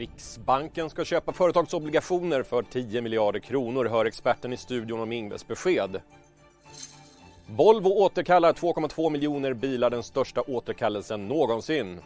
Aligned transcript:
Riksbanken 0.00 0.90
ska 0.90 1.04
köpa 1.04 1.32
företagsobligationer 1.32 2.42
för 2.42 2.62
10 2.62 3.00
miljarder 3.00 3.40
kronor, 3.40 3.84
hör 3.84 4.04
experten 4.04 4.52
i 4.52 4.56
studion 4.56 5.00
om 5.00 5.12
Ingves 5.12 5.46
besked. 5.46 6.00
Volvo 7.46 7.88
återkallar 7.88 8.52
2,2 8.52 9.10
miljoner 9.10 9.52
bilar, 9.52 9.90
den 9.90 10.02
största 10.02 10.40
återkallelsen 10.40 11.28
någonsin. 11.28 12.00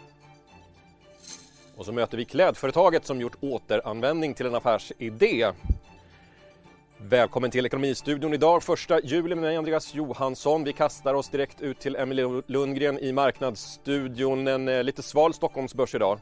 Och 1.77 1.85
så 1.85 1.93
möter 1.93 2.17
vi 2.17 2.25
klädföretaget 2.25 3.07
som 3.07 3.21
gjort 3.21 3.37
återanvändning 3.41 4.35
till 4.35 4.47
en 4.47 4.55
affärsidé. 4.55 5.51
Välkommen 6.99 7.51
till 7.51 7.67
Ekonomistudion 7.67 8.35
idag, 8.35 8.63
första 8.63 9.01
juli 9.01 9.35
med 9.35 9.45
mig 9.45 9.57
Andreas 9.57 9.95
Johansson. 9.95 10.65
Vi 10.65 10.73
kastar 10.73 11.15
oss 11.15 11.29
direkt 11.29 11.61
ut 11.61 11.79
till 11.79 11.97
Emelie 11.97 12.43
Lundgren 12.47 12.99
i 12.99 13.13
Marknadsstudion. 13.13 14.49
En 14.49 14.69
eh, 14.69 14.83
lite 14.83 15.03
sval 15.03 15.35
Stockholmsbörs 15.35 15.95
idag. 15.95 16.19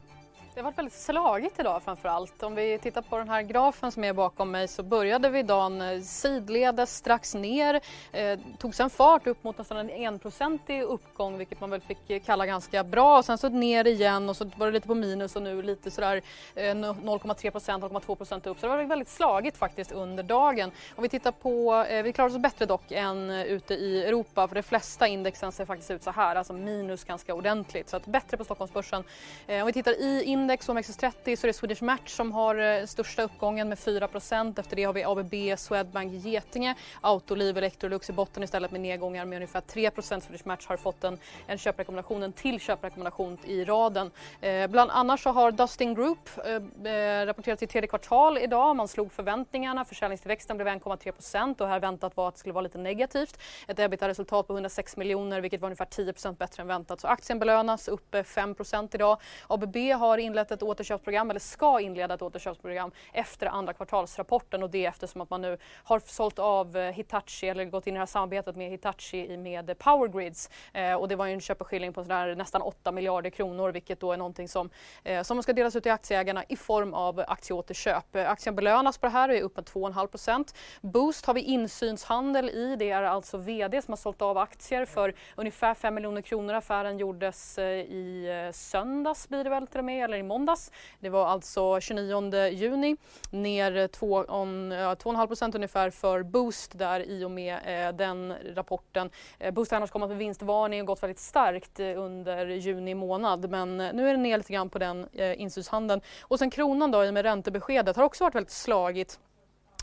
Det 0.55 0.59
har 0.59 0.63
varit 0.63 0.77
väldigt 0.77 0.93
slagigt 0.93 1.59
idag 1.59 1.83
framför 1.83 2.09
allt. 2.09 2.43
Om 2.43 2.55
vi 2.55 2.77
tittar 2.77 3.01
på 3.01 3.17
den 3.17 3.29
här 3.29 3.41
grafen 3.41 3.91
som 3.91 4.03
är 4.03 4.13
bakom 4.13 4.51
mig 4.51 4.67
så 4.67 4.83
började 4.83 5.29
vi 5.29 5.43
dagen 5.43 5.81
eh, 5.81 6.01
sidledes 6.01 6.95
strax 6.95 7.35
ner, 7.35 7.79
eh, 8.11 8.39
tog 8.57 8.75
sen 8.75 8.89
fart 8.89 9.27
upp 9.27 9.43
mot 9.43 9.57
nästan 9.57 9.77
en 9.77 9.89
enprocentig 9.89 10.81
uppgång 10.81 11.37
vilket 11.37 11.61
man 11.61 11.69
väl 11.69 11.81
fick 11.81 12.09
eh, 12.09 12.21
kalla 12.21 12.45
ganska 12.45 12.83
bra. 12.83 13.17
Och 13.17 13.25
sen 13.25 13.37
så 13.37 13.49
ner 13.49 13.87
igen 13.87 14.29
och 14.29 14.37
så 14.37 14.45
var 14.55 14.65
det 14.67 14.73
lite 14.73 14.87
på 14.87 14.95
minus 14.95 15.35
och 15.35 15.41
nu 15.41 15.61
lite 15.61 15.91
sådär 15.91 16.21
eh, 16.55 16.61
0,3 16.61 17.51
procent, 17.51 17.83
0,2 17.83 18.15
procent 18.15 18.47
upp. 18.47 18.59
Så 18.59 18.67
det 18.67 18.75
var 18.75 18.83
väldigt 18.83 19.09
slagigt 19.09 19.57
faktiskt 19.57 19.91
under 19.91 20.23
dagen. 20.23 20.71
Om 20.95 21.03
vi 21.03 21.09
tittar 21.09 21.31
på, 21.31 21.85
eh, 21.89 22.03
vi 22.03 22.13
klarade 22.13 22.35
oss 22.35 22.41
bättre 22.41 22.65
dock 22.65 22.91
än 22.91 23.29
eh, 23.29 23.43
ute 23.43 23.73
i 23.73 24.03
Europa 24.03 24.47
för 24.47 24.55
de 24.55 24.63
flesta 24.63 25.07
indexen 25.07 25.51
ser 25.51 25.65
faktiskt 25.65 25.91
ut 25.91 26.03
så 26.03 26.11
här, 26.11 26.35
alltså 26.35 26.53
minus 26.53 27.03
ganska 27.03 27.33
ordentligt. 27.33 27.89
Så 27.89 27.97
att 27.97 28.05
bättre 28.05 28.37
på 28.37 28.43
Stockholmsbörsen. 28.43 29.03
Eh, 29.47 29.61
om 29.61 29.67
vi 29.67 29.73
tittar 29.73 30.01
i 30.01 30.23
index 30.43 30.69
OMXS30, 30.69 31.35
så 31.35 31.45
är 31.45 31.47
det 31.47 31.53
Swedish 31.53 31.83
Match 31.83 32.11
som 32.11 32.31
har 32.31 32.55
eh, 32.55 32.85
största 32.85 33.23
uppgången 33.23 33.69
med 33.69 33.77
4% 33.77 34.59
Efter 34.59 34.75
det 34.75 34.83
har 34.83 34.93
vi 34.93 35.03
ABB, 35.03 35.59
Swedbank, 35.59 36.13
Getinge, 36.13 36.75
Autoliv, 37.01 37.57
Electrolux 37.57 38.09
i 38.09 38.13
botten 38.13 38.43
istället 38.43 38.71
med 38.71 38.81
nedgångar 38.81 39.25
med 39.25 39.35
ungefär 39.35 39.61
3% 39.61 40.19
Swedish 40.19 40.47
Match 40.47 40.65
har 40.67 40.77
fått 40.77 41.03
en, 41.03 41.17
en 41.47 41.57
köprekommendation, 41.57 42.23
en 42.23 42.33
till 42.33 42.59
köprekommendation 42.59 43.37
i 43.45 43.65
raden. 43.65 44.11
Eh, 44.41 44.67
bland 44.67 44.91
annat 44.91 45.19
så 45.19 45.29
har 45.29 45.51
Dustin 45.51 45.95
Group 45.95 46.29
eh, 46.45 46.91
eh 46.93 47.25
rapporterat 47.25 47.61
i 47.61 47.67
tredje 47.67 47.87
kvartal 47.87 48.37
idag. 48.37 48.75
Man 48.75 48.87
slog 48.87 49.11
förväntningarna. 49.11 49.85
Försäljningstillväxten 49.85 50.57
blev 50.57 50.67
1,3% 50.67 51.61
och 51.61 51.67
här 51.67 51.79
väntat 51.79 52.17
var 52.17 52.27
att 52.27 52.33
det 52.33 52.39
skulle 52.39 52.53
vara 52.53 52.61
lite 52.61 52.77
negativt. 52.77 53.39
Ett 53.67 53.79
ebitda-resultat 53.79 54.47
på 54.47 54.53
106 54.53 54.97
miljoner 54.97 55.41
vilket 55.41 55.61
var 55.61 55.67
ungefär 55.67 55.85
10% 55.85 56.37
bättre 56.37 56.61
än 56.61 56.67
väntat. 56.67 57.01
Så 57.01 57.07
aktien 57.07 57.39
belönas 57.39 57.87
upp 57.87 58.15
eh, 58.15 58.23
5% 58.23 58.89
idag. 58.93 59.17
ABB 59.47 59.77
har 59.77 60.17
inlett 60.33 60.51
ett 60.51 60.63
återköpsprogram 60.63 61.29
eller 61.29 61.39
ska 61.39 61.79
inleda 61.79 62.13
ett 62.13 62.21
återköpsprogram 62.21 62.91
efter 63.13 63.47
andra 63.47 63.73
kvartalsrapporten 63.73 64.63
och 64.63 64.69
det 64.69 64.85
eftersom 64.85 65.21
att 65.21 65.29
man 65.29 65.41
nu 65.41 65.57
har 65.83 65.99
sålt 65.99 66.39
av 66.39 66.77
eh, 66.77 66.91
Hitachi 66.91 67.49
eller 67.49 67.65
gått 67.65 67.87
in 67.87 67.93
i 67.93 67.95
det 67.95 67.99
här 67.99 68.05
samarbetet 68.05 68.55
med 68.55 68.71
Hitachi 68.71 69.37
med 69.37 69.77
Powergrids 69.77 70.49
eh, 70.73 70.93
och 70.93 71.07
det 71.07 71.15
var 71.15 71.25
ju 71.25 71.33
en 71.33 71.41
köpeskilling 71.41 71.93
på 71.93 72.03
sådär 72.03 72.35
nästan 72.35 72.61
8 72.61 72.91
miljarder 72.91 73.29
kronor 73.29 73.71
vilket 73.71 73.99
då 73.99 74.11
är 74.11 74.17
någonting 74.17 74.47
som, 74.47 74.69
eh, 75.03 75.23
som 75.23 75.43
ska 75.43 75.53
delas 75.53 75.75
ut 75.75 75.83
till 75.83 75.91
aktieägarna 75.91 76.43
i 76.49 76.55
form 76.55 76.93
av 76.93 77.23
aktieåterköp. 77.27 78.15
Eh, 78.15 78.31
aktien 78.31 78.55
belönas 78.55 78.97
på 78.97 79.05
det 79.05 79.11
här 79.11 79.29
och 79.29 79.35
är 79.35 79.41
upp 79.41 79.55
med 79.55 79.65
2,5 79.65 80.07
procent. 80.07 80.55
Boost 80.81 81.25
har 81.25 81.33
vi 81.33 81.41
insynshandel 81.41 82.49
i. 82.49 82.75
Det 82.75 82.89
är 82.89 83.03
alltså 83.03 83.37
VD 83.37 83.81
som 83.81 83.91
har 83.91 83.97
sålt 83.97 84.21
av 84.21 84.37
aktier 84.37 84.85
för 84.85 85.13
ungefär 85.35 85.73
5 85.73 85.95
miljoner 85.95 86.21
kronor. 86.21 86.53
Affären 86.53 86.97
gjordes 86.97 87.57
eh, 87.57 87.65
i 87.65 88.51
söndags 88.53 89.29
blir 89.29 89.43
det 89.43 89.49
väl 89.49 89.67
till 89.67 89.79
och 89.79 89.85
med, 89.85 90.03
eller 90.03 90.22
i 90.23 90.27
måndags. 90.27 90.71
Det 90.99 91.09
var 91.09 91.27
alltså 91.27 91.79
29 91.79 92.47
juni, 92.47 92.97
ner 93.29 93.71
2,5 93.71 95.27
procent 95.27 95.55
ungefär 95.55 95.89
för 95.89 96.23
Boost 96.23 96.77
där 96.77 96.99
i 96.99 97.23
och 97.25 97.31
med 97.31 97.57
eh, 97.65 97.95
den 97.95 98.33
rapporten. 98.55 99.09
Eh, 99.39 99.53
Boost 99.53 99.71
har 99.71 99.77
annars 99.77 99.91
kommit 99.91 100.09
med 100.09 100.17
vinstvarning 100.17 100.81
och 100.81 100.87
gått 100.87 101.03
väldigt 101.03 101.19
starkt 101.19 101.79
eh, 101.79 102.01
under 102.01 102.45
juni 102.45 102.95
månad 102.95 103.49
men 103.49 103.81
eh, 103.81 103.93
nu 103.93 104.09
är 104.09 104.13
det 104.13 104.19
ner 104.19 104.37
lite 104.37 104.53
grann 104.53 104.69
på 104.69 104.79
den 104.79 105.07
eh, 105.13 105.41
insynshandeln. 105.41 106.01
Och 106.21 106.39
sen 106.39 106.49
kronan 106.49 106.91
då 106.91 107.05
i 107.05 107.09
och 107.09 107.13
med 107.13 107.23
räntebeskedet 107.23 107.95
har 107.95 108.03
också 108.03 108.23
varit 108.23 108.35
väldigt 108.35 108.51
slagigt 108.51 109.19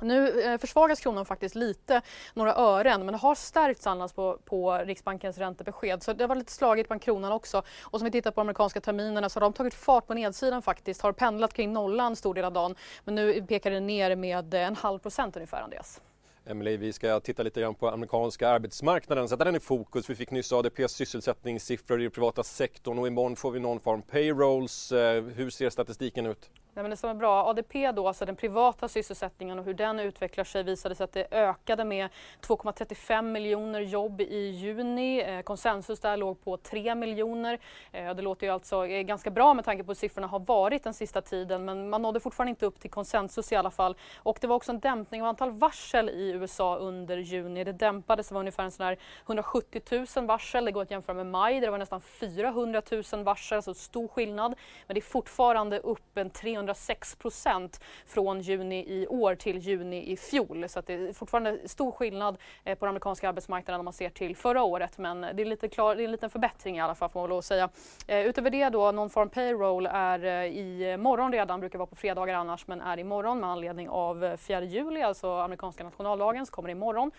nu 0.01 0.43
eh, 0.43 0.59
försvagas 0.59 1.01
kronan 1.01 1.27
faktiskt 1.27 1.55
lite, 1.55 2.03
några 2.35 2.55
ören, 2.55 3.05
men 3.05 3.13
det 3.13 3.19
har 3.19 3.35
stärkts 3.35 3.87
annars 3.87 4.13
på, 4.13 4.39
på 4.45 4.79
Riksbankens 4.79 5.39
räntebesked. 5.39 6.03
Så 6.03 6.13
det 6.13 6.27
var 6.27 6.35
lite 6.35 6.53
slagigt 6.53 6.89
på 6.89 6.99
kronan 6.99 7.33
också. 7.33 7.63
Och 7.83 7.99
som 8.01 8.05
vi 8.05 8.11
tittar 8.11 8.31
på 8.31 8.41
amerikanska 8.41 8.81
terminerna 8.81 9.29
så 9.29 9.37
har 9.37 9.43
de 9.43 9.53
tagit 9.53 9.75
fart 9.75 10.07
på 10.07 10.15
nedsidan 10.15 10.63
faktiskt, 10.63 11.03
har 11.03 11.13
pendlat 11.13 11.53
kring 11.53 11.73
nollan 11.73 12.17
stor 12.17 12.35
del 12.35 12.45
av 12.45 12.53
dagen. 12.53 12.75
Men 13.05 13.15
nu 13.15 13.43
pekar 13.43 13.71
det 13.71 13.81
ner 13.81 14.17
med 14.17 14.55
eh, 14.55 14.61
en 14.61 14.77
halv 14.77 14.99
procent 14.99 15.37
ungefär, 15.37 15.63
Andreas. 15.63 16.01
Emelie, 16.45 16.77
vi 16.77 16.93
ska 16.93 17.21
titta 17.21 17.43
lite 17.43 17.61
grann 17.61 17.75
på 17.75 17.89
amerikanska 17.89 18.49
arbetsmarknaden, 18.49 19.29
sätta 19.29 19.45
den 19.45 19.57
i 19.57 19.61
fokus. 19.61 20.11
Vi 20.11 20.15
fick 20.15 20.31
nyss 20.31 20.53
ADPs 20.53 20.93
sysselsättningssiffror 20.93 22.01
i 22.01 22.03
den 22.03 22.11
privata 22.11 22.45
sektorn 22.45 22.99
och 22.99 23.07
imorgon 23.07 23.37
får 23.37 23.51
vi 23.51 23.61
någon 23.61 23.81
form 23.81 24.03
payrolls. 24.03 24.93
Eh, 24.93 25.23
hur 25.25 25.51
ser 25.51 25.71
statistiken 25.71 26.27
ut? 26.27 26.51
Nej, 26.75 26.83
men 26.83 26.91
det 26.91 26.97
som 26.97 27.11
är 27.11 27.15
bra, 27.15 27.45
ADP 27.45 27.93
då, 27.93 28.09
alltså 28.09 28.25
den 28.25 28.37
privata 28.37 28.89
sysselsättningen 28.89 29.59
och 29.59 29.65
hur 29.65 29.75
den 29.75 30.01
utvecklar 30.01 30.45
sig 30.45 30.63
visade 30.63 30.95
sig 30.95 31.05
att 31.05 31.13
det 31.13 31.27
ökade 31.31 31.85
med 31.85 32.09
2,35 32.41 33.23
miljoner 33.23 33.81
jobb 33.81 34.21
i 34.21 34.49
juni. 34.49 35.21
Eh, 35.21 35.41
konsensus 35.41 36.01
där 36.01 36.17
låg 36.17 36.45
på 36.45 36.57
3 36.57 36.95
miljoner. 36.95 37.59
Eh, 37.93 38.15
det 38.15 38.23
låter 38.23 38.47
ju 38.47 38.53
alltså 38.53 38.87
eh, 38.87 39.03
ganska 39.03 39.31
bra 39.31 39.55
med 39.55 39.65
tanke 39.65 39.85
på 39.85 39.91
hur 39.91 39.95
siffrorna 39.95 40.27
har 40.27 40.39
varit 40.39 40.85
den 40.85 40.95
sista 40.95 41.21
tiden 41.21 41.65
men 41.65 41.91
man 41.91 42.03
nådde 42.03 42.21
fortfarande 42.21 42.51
inte 42.51 42.67
upp 42.67 42.81
till 42.81 42.91
konsensus 42.91 43.53
i 43.53 43.57
alla 43.57 43.71
fall. 43.71 43.97
Och 44.17 44.39
det 44.41 44.47
var 44.47 44.57
också 44.57 44.73
en 44.73 44.81
dämpning 44.81 45.23
av 45.23 45.29
antal 45.29 45.51
varsel 45.51 46.09
i 46.11 46.31
USA 46.31 46.77
under 46.77 47.17
juni. 47.17 47.65
Det 47.65 47.73
dämpades, 47.73 48.29
det 48.29 48.35
var 48.35 48.41
ungefär 48.41 48.65
en 48.65 48.71
sån 48.71 48.87
här 48.87 48.97
170 49.27 50.07
000 50.17 50.27
varsel. 50.27 50.65
Det 50.65 50.73
går 50.73 50.83
att 50.83 50.91
jämföra 50.91 51.17
med 51.17 51.27
maj 51.27 51.55
där 51.55 51.61
det 51.61 51.71
var 51.71 51.79
nästan 51.79 52.01
400 52.01 52.83
000 53.13 53.25
varsel, 53.25 53.57
alltså 53.57 53.75
stor 53.75 54.09
skillnad. 54.09 54.55
Men 54.87 54.95
det 54.95 54.99
är 54.99 55.11
fortfarande 55.11 55.79
upp 55.79 56.17
en 56.17 56.31
300 56.31 56.60
306 56.61 57.17
procent 57.17 57.81
från 58.07 58.41
juni 58.41 58.85
i 58.87 59.07
år 59.07 59.35
till 59.35 59.59
juni 59.59 60.13
i 60.13 60.17
fjol. 60.17 60.69
Så 60.69 60.81
det 60.81 60.95
är 60.95 61.13
fortfarande 61.13 61.69
stor 61.69 61.93
skillnad 61.93 62.37
eh, 62.65 62.79
på 62.79 62.85
den 62.85 62.89
amerikanska 62.91 63.29
arbetsmarknaden 63.29 63.81
om 63.81 63.85
man 63.85 63.93
ser 63.93 64.11
till 64.11 64.37
förra 64.37 64.63
året. 64.63 64.99
Men 64.99 65.21
det 65.21 65.43
är, 65.43 65.45
lite 65.45 65.69
klar, 65.69 65.95
det 65.97 66.03
är 66.03 66.05
en 66.05 66.11
liten 66.11 66.31
förbättring 66.31 66.77
i 66.77 66.81
alla 66.81 66.95
fall 66.95 67.09
får 67.09 67.21
man 67.21 67.29
lov 67.29 67.39
att 67.39 67.45
säga. 67.45 67.69
Eh, 68.07 68.21
utöver 68.21 68.51
det 68.51 68.69
då, 68.69 68.93
non-farm 68.93 69.29
payroll 69.29 69.87
är 69.87 70.25
eh, 70.25 70.45
i 70.45 70.97
morgon 70.97 71.33
redan, 71.33 71.61
brukar 71.61 71.79
vara 71.79 71.87
på 71.87 71.97
fredagar 71.97 72.35
annars, 72.35 72.67
men 72.67 72.81
är 72.81 72.99
imorgon 72.99 73.41
med 73.41 73.51
anledning 73.51 73.89
av 73.89 74.37
4 74.37 74.63
juli, 74.63 75.03
alltså 75.03 75.33
amerikanska 75.33 75.85
nationaldagen, 75.85 76.47
så 76.47 76.53
kommer 76.53 76.69
det 76.69 76.73
imorgon 76.73 77.11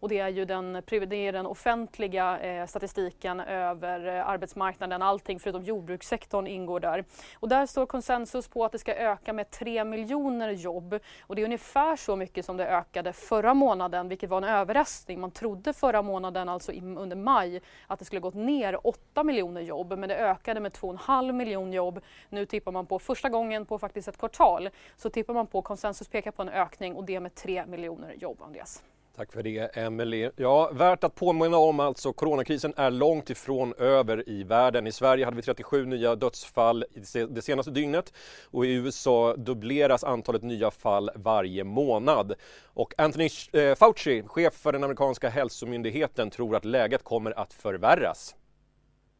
och 0.00 0.08
det 0.08 0.18
är 0.18 0.28
ju 0.28 0.44
den, 0.44 0.72
det 0.86 1.16
är 1.16 1.32
den 1.32 1.46
offentliga 1.46 2.38
eh, 2.38 2.66
statistiken 2.66 3.40
över 3.40 4.06
eh, 4.06 4.28
arbetsmarknaden. 4.28 5.02
Allting 5.02 5.40
förutom 5.40 5.62
jordbrukssektorn 5.62 6.46
ingår 6.46 6.80
där. 6.80 7.04
Och 7.34 7.48
där 7.48 7.66
står 7.66 7.86
konsensus 7.86 8.48
på 8.48 8.64
att 8.64 8.72
det 8.72 8.78
ska 8.78 8.94
öka 8.94 9.32
med 9.32 9.50
3 9.50 9.84
miljoner 9.84 10.50
jobb 10.50 10.98
och 11.22 11.36
det 11.36 11.42
är 11.42 11.44
ungefär 11.44 11.96
så 11.96 12.16
mycket 12.16 12.44
som 12.44 12.56
det 12.56 12.66
ökade 12.66 13.12
förra 13.12 13.54
månaden 13.54 14.08
vilket 14.08 14.30
var 14.30 14.38
en 14.38 14.44
överraskning. 14.44 15.20
Man 15.20 15.30
trodde 15.30 15.72
förra 15.72 16.02
månaden, 16.02 16.48
alltså 16.48 16.72
under 16.72 17.16
maj, 17.16 17.60
att 17.86 17.98
det 17.98 18.04
skulle 18.04 18.20
gått 18.20 18.34
ner 18.34 18.86
8 18.86 19.24
miljoner 19.24 19.60
jobb 19.60 19.98
men 19.98 20.08
det 20.08 20.16
ökade 20.16 20.60
med 20.60 20.72
2,5 20.72 21.32
miljoner 21.32 21.76
jobb. 21.76 22.00
Nu 22.28 22.46
tippar 22.46 22.72
man 22.72 22.86
på 22.86 22.98
första 22.98 23.28
gången 23.28 23.66
på 23.66 23.78
faktiskt 23.78 24.08
ett 24.08 24.18
kvartal 24.18 24.70
så 24.96 25.10
tippar 25.10 25.34
man 25.34 25.46
på 25.46 25.62
konsensus 25.62 26.08
pekar 26.08 26.30
på 26.30 26.42
en 26.42 26.48
ökning 26.48 26.96
och 26.96 27.04
det 27.04 27.20
med 27.20 27.34
3 27.34 27.66
miljoner 27.66 28.12
jobb, 28.12 28.42
Andreas. 28.42 28.82
Tack 29.18 29.32
för 29.32 29.42
det, 29.42 29.76
Emelie. 29.76 30.30
Ja, 30.36 30.70
värt 30.72 31.04
att 31.04 31.14
påminna 31.14 31.56
om 31.56 31.80
alltså, 31.80 32.12
coronakrisen 32.12 32.74
är 32.76 32.90
långt 32.90 33.30
ifrån 33.30 33.74
över 33.78 34.28
i 34.28 34.42
världen. 34.42 34.86
I 34.86 34.92
Sverige 34.92 35.24
hade 35.24 35.36
vi 35.36 35.42
37 35.42 35.86
nya 35.86 36.16
dödsfall 36.16 36.84
det 37.28 37.42
senaste 37.42 37.70
dygnet 37.70 38.12
och 38.50 38.66
i 38.66 38.72
USA 38.72 39.34
dubbleras 39.36 40.04
antalet 40.04 40.42
nya 40.42 40.70
fall 40.70 41.10
varje 41.14 41.64
månad. 41.64 42.34
Och 42.64 42.94
Anthony 42.98 43.28
eh, 43.52 43.74
Fauci, 43.74 44.22
chef 44.22 44.54
för 44.54 44.72
den 44.72 44.84
amerikanska 44.84 45.28
hälsomyndigheten, 45.28 46.30
tror 46.30 46.56
att 46.56 46.64
läget 46.64 47.04
kommer 47.04 47.38
att 47.38 47.52
förvärras. 47.52 48.34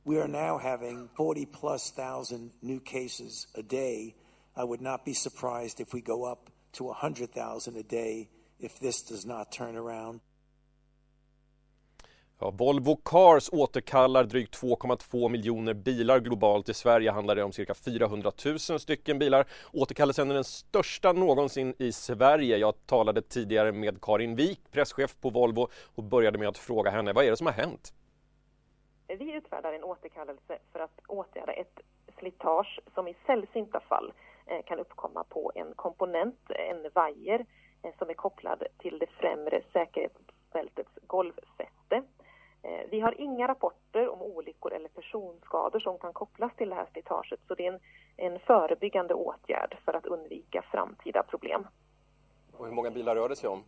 We 0.05 0.23
are 0.23 0.29
now 0.29 0.61
having 0.61 1.09
40 1.17 1.47
plus 1.61 1.93
thousand 1.93 2.51
new 2.61 2.81
cases 2.85 3.47
a 3.59 3.63
day. 3.71 4.15
I 4.57 4.63
would 4.63 4.81
not 4.81 5.05
be 5.05 5.15
surprised 5.15 5.81
if 5.81 5.95
we 5.95 6.01
go 6.01 6.33
up 6.33 6.39
to 6.73 6.85
100,000 6.85 7.77
a 7.77 7.83
day 7.91 8.29
if 8.59 8.79
this 8.79 9.05
does 9.05 9.27
not 9.27 9.53
turn 9.53 9.77
around. 9.77 10.21
Ja, 12.41 12.51
Volvo 12.51 12.97
Cars 12.97 13.51
återkallar 13.53 14.25
drygt 14.25 14.63
2,2 14.63 15.29
miljoner 15.29 15.75
bilar 15.75 16.21
globalt. 16.21 16.69
I 16.69 16.75
Sverige 16.75 17.11
handlar 17.11 17.37
det 17.37 17.43
om 17.43 17.53
cirka 17.53 17.75
400 17.75 18.33
000 18.45 18.59
stycken 18.59 19.19
bilar. 19.19 19.47
Återkallelsen 19.73 20.31
är 20.31 20.35
den 20.35 20.45
största 20.45 21.13
någonsin 21.13 21.75
i 21.79 21.93
Sverige. 21.93 22.57
Jag 22.57 22.87
talade 22.87 23.23
tidigare 23.23 23.73
med 23.73 24.01
Karin 24.03 24.37
Wik, 24.37 24.61
presschef 24.71 25.17
på 25.21 25.31
Volvo 25.31 25.69
och 25.95 26.05
började 26.05 26.39
med 26.39 26.49
att 26.49 26.59
fråga 26.59 26.91
henne 26.91 27.13
vad 27.13 27.25
är 27.25 27.31
det 27.31 27.37
som 27.37 27.47
har 27.47 27.55
hänt? 27.55 27.93
Vi 29.07 29.33
utfärdar 29.33 29.73
en 29.73 29.85
återkallelse 29.85 30.59
för 30.73 30.81
att 30.81 31.01
åtgärda 31.09 31.53
ett 31.53 31.81
slitage 32.19 32.81
som 32.95 33.09
i 33.09 33.17
sällsynta 33.27 33.81
fall 33.81 34.13
kan 34.67 34.79
uppkomma 34.79 35.25
på 35.25 35.53
en 35.55 35.73
komponent, 35.77 36.41
en 36.49 36.91
vajer 36.95 37.47
som 37.99 38.11
är 38.11 38.15
kopplad 38.15 38.63
till 38.79 38.99
det 38.99 39.07
främre 39.07 39.63
säkerhetsbältets 39.73 40.91
golvfäste. 41.07 42.03
Vi 42.91 43.01
har 43.01 43.21
inga 43.21 43.49
rapporter 43.49 44.09
om 44.09 44.23
olyckor 44.23 44.73
eller 44.73 44.89
personskador 44.89 45.81
som 45.81 45.99
kan 45.99 46.13
kopplas 46.13 46.57
till 46.57 46.69
det 46.69 46.75
här 46.75 46.87
slitaget 46.93 47.41
så 47.49 47.55
det 47.55 47.67
är 47.67 47.73
en, 47.73 47.81
en 48.17 48.39
förebyggande 48.39 49.15
åtgärd 49.15 49.77
för 49.85 49.93
att 49.93 50.07
undvika 50.07 50.63
framtida 50.63 51.23
problem. 51.23 51.67
Och 52.59 52.67
hur 52.67 52.73
många 52.73 52.91
bilar 52.91 53.15
rör 53.15 53.29
det 53.29 53.37
sig 53.37 53.49
om? 53.49 53.63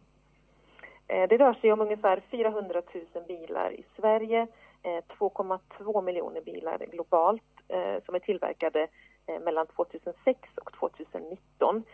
Eh, 1.11 1.29
det 1.29 1.37
rör 1.37 1.55
sig 1.55 1.73
om 1.73 1.81
ungefär 1.81 2.23
400 2.31 2.83
000 3.15 3.25
bilar 3.29 3.71
i 3.73 3.85
Sverige, 3.97 4.47
2,2 4.83 5.97
eh, 5.97 6.03
miljoner 6.03 6.41
bilar 6.41 6.79
globalt 6.79 7.43
eh, 7.69 8.05
som 8.05 8.15
är 8.15 8.19
tillverkade 8.19 8.89
mellan 9.41 9.67
2006 9.67 10.49
och 10.57 10.73
2019. 10.73 11.85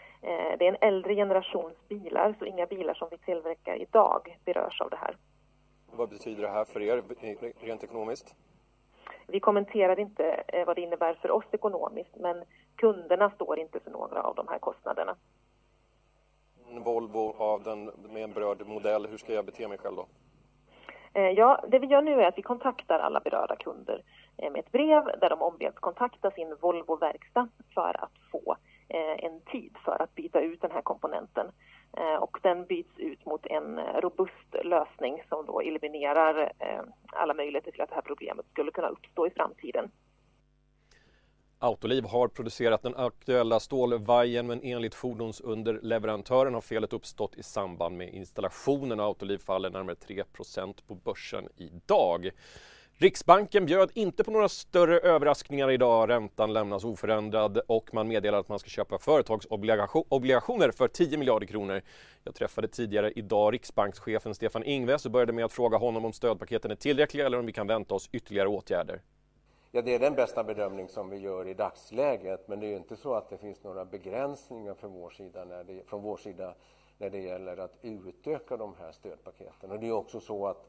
Det 0.59 0.67
är 0.67 0.69
en 0.69 0.77
äldre 0.81 1.15
generations 1.15 1.89
bilar, 1.89 2.35
så 2.39 2.45
inga 2.45 2.67
bilar 2.67 2.95
som 2.95 3.09
vi 3.11 3.19
tillverkar 3.19 3.77
idag 3.77 4.39
berörs 4.45 4.81
av 4.81 4.91
det 4.91 4.97
här. 4.97 5.17
Vad 5.93 6.09
betyder 6.09 6.43
det 6.43 6.49
här 6.49 6.65
för 6.65 6.83
er 6.83 7.03
rent 7.61 7.85
ekonomiskt? 7.85 8.35
Vi 9.27 9.41
kommenterar 9.41 10.01
inte 10.01 10.45
vad 10.67 10.77
det 10.77 10.83
innebär 10.83 11.15
för 11.15 11.31
oss 11.31 11.45
ekonomiskt, 11.53 12.17
men 12.17 12.45
kunderna 12.77 13.31
står 13.31 13.59
inte 13.59 13.81
för 13.81 13.91
några 13.91 14.23
av 14.23 14.35
de 14.35 14.49
här 14.49 14.59
kostnaderna 14.59 15.17
Volvo 16.71 17.35
av 17.39 17.63
den 17.63 17.85
med 17.85 18.25
en 18.25 18.33
berörd 18.33 18.67
modell, 18.67 19.07
hur 19.07 19.19
ska 19.19 19.33
jag 19.33 19.45
bete 19.45 19.69
mig 19.69 19.79
själv 19.79 19.97
då? 19.97 20.07
Eh, 21.13 21.31
ja, 21.31 21.65
det 21.69 21.79
vi 21.79 21.87
gör 21.87 22.03
nu 22.03 22.21
är 22.21 22.29
att 22.29 22.39
vi 22.39 22.43
kontaktar 22.43 22.99
alla 22.99 23.21
berörda 23.21 23.57
kunder 23.57 24.03
eh, 24.39 24.53
med 24.53 24.61
ett 24.61 24.73
brev 24.73 25.05
där 25.21 25.31
de 25.31 25.43
ombeds 25.43 25.79
kontakta 25.79 26.31
sin 26.31 26.55
Volvo-verkstad 26.61 27.49
för 27.75 28.05
att 28.05 28.13
få 28.33 28.53
eh, 28.53 28.76
Eh, 28.89 29.25
en 29.25 29.41
tid 29.41 29.77
för 29.85 30.03
att 30.03 30.15
byta 30.15 30.41
ut 30.41 30.61
den 30.61 30.71
här 30.71 30.83
komponenten. 30.83 31.47
Eh, 31.97 32.23
och 32.23 32.39
den 32.43 32.67
byts 32.67 32.99
ut 32.99 33.27
mot 33.27 33.47
en 33.47 33.79
eh, 33.79 34.01
robust 34.01 34.65
lösning 34.65 35.23
som 35.29 35.47
då 35.47 35.61
eliminerar 35.61 36.53
alla 37.07 37.35
möjligheter 37.35 37.73
till 37.73 37.81
att 37.81 37.89
det 37.89 37.95
här 37.95 38.03
problemet 38.03 38.47
skulle 38.53 38.71
kunna 38.71 38.89
uppstå 38.89 39.27
i 39.27 39.31
framtiden. 39.31 39.91
Autoliv 41.59 42.05
har 42.05 42.29
producerat 42.29 42.83
den 42.83 42.97
aktuella 42.97 43.61
stålvajern 43.61 44.47
men 44.47 44.61
enligt 44.63 44.95
fordonsunderleverantören 44.95 46.55
har 46.55 46.61
felet 46.61 46.93
uppstått 46.93 47.37
i 47.37 47.43
samband 47.43 47.97
med 47.97 48.15
installationen. 48.15 49.01
Autoliv 49.01 49.39
faller 49.39 49.71
närmare 49.71 49.97
3% 49.97 50.87
på 50.87 50.95
börsen 50.95 51.49
idag. 51.57 52.31
Riksbanken 52.99 53.67
bjöd 53.67 53.91
inte 53.95 54.25
på 54.25 54.31
några 54.31 54.49
större 54.49 54.99
överraskningar 54.99 55.71
idag. 55.71 56.09
Räntan 56.09 56.53
lämnas 56.53 56.85
oförändrad 56.85 57.61
och 57.67 57.95
man 57.95 58.09
meddelar 58.09 58.39
att 58.39 58.49
man 58.49 58.59
ska 58.59 58.69
köpa 58.69 58.99
företagsobligationer 58.99 60.71
för 60.71 60.89
10 60.89 61.19
miljarder 61.19 61.47
kronor. 61.47 61.83
Jag 62.25 62.35
träffade 62.35 62.69
tidigare 62.69 63.13
idag 63.17 63.55
riksbankschefen 63.55 64.35
Stefan 64.35 64.65
Ingves 64.65 65.07
och 65.07 65.11
började 65.11 65.33
med 65.33 65.45
att 65.45 65.53
fråga 65.53 65.79
honom 65.79 66.05
om 66.05 66.13
stödpaketen 66.13 66.71
är 66.71 66.75
tillräckliga 66.75 67.27
eller 67.27 67.39
om 67.39 67.47
vi 67.47 67.53
kan 67.53 67.67
vänta 67.67 67.95
oss 67.95 68.09
ytterligare 68.13 68.49
åtgärder. 68.49 69.03
Ja, 69.71 69.83
det 69.83 69.95
är 69.95 69.99
den 69.99 70.15
bästa 70.15 70.45
bedömning 70.45 70.89
som 70.89 71.11
vi 71.11 71.17
gör 71.17 71.49
i 71.49 71.55
dagsläget, 71.55 72.49
men 72.49 72.61
det 72.61 72.67
är 72.67 72.71
ju 72.71 72.77
inte 72.77 72.97
så 72.97 73.15
att 73.15 73.31
det 73.31 73.39
finns 73.39 73.63
några 73.63 73.85
begränsningar 73.85 74.75
från 74.75 74.93
vår 74.93 75.11
sida 75.11 75.45
när 75.45 75.65
det, 75.65 75.83
från 75.87 76.03
vår 76.03 76.17
sida 76.17 76.55
när 76.99 77.11
det 77.11 77.21
gäller 77.21 77.57
att 77.57 77.75
utöka 77.83 78.57
de 78.57 78.75
här 78.81 78.93
stödpaketen. 78.93 79.71
Och 79.71 79.81
det 79.81 79.89
är 79.89 79.93
också 79.93 80.21
så 80.21 80.47
att 80.47 80.67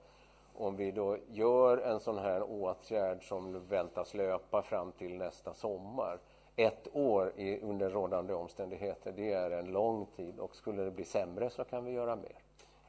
om 0.57 0.75
vi 0.75 0.91
då 0.91 1.17
gör 1.27 1.77
en 1.77 1.99
sån 1.99 2.17
här 2.17 2.43
åtgärd 2.43 3.27
som 3.27 3.67
väntas 3.69 4.13
löpa 4.13 4.61
fram 4.61 4.91
till 4.91 5.17
nästa 5.17 5.53
sommar, 5.53 6.19
ett 6.55 6.87
år 6.93 7.31
i, 7.35 7.59
under 7.59 7.89
rådande 7.89 8.33
omständigheter, 8.33 9.13
det 9.15 9.33
är 9.33 9.51
en 9.51 9.71
lång 9.71 10.05
tid 10.15 10.39
och 10.39 10.55
skulle 10.55 10.83
det 10.83 10.91
bli 10.91 11.05
sämre 11.05 11.49
så 11.49 11.63
kan 11.63 11.85
vi 11.85 11.91
göra 11.91 12.15
mer. 12.15 12.35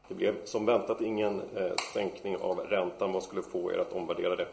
Det 0.09 0.15
blev 0.15 0.45
som 0.45 0.67
väntat 0.67 1.01
ingen 1.01 1.43
eh, 1.57 1.73
sänkning 1.95 2.37
av 2.37 2.59
räntan. 2.59 3.13
Vad 3.13 3.23
skulle 3.23 3.43
få 3.43 3.73
er 3.73 3.79
att 3.79 3.93
omvärdera 3.93 4.37
det? 4.37 4.47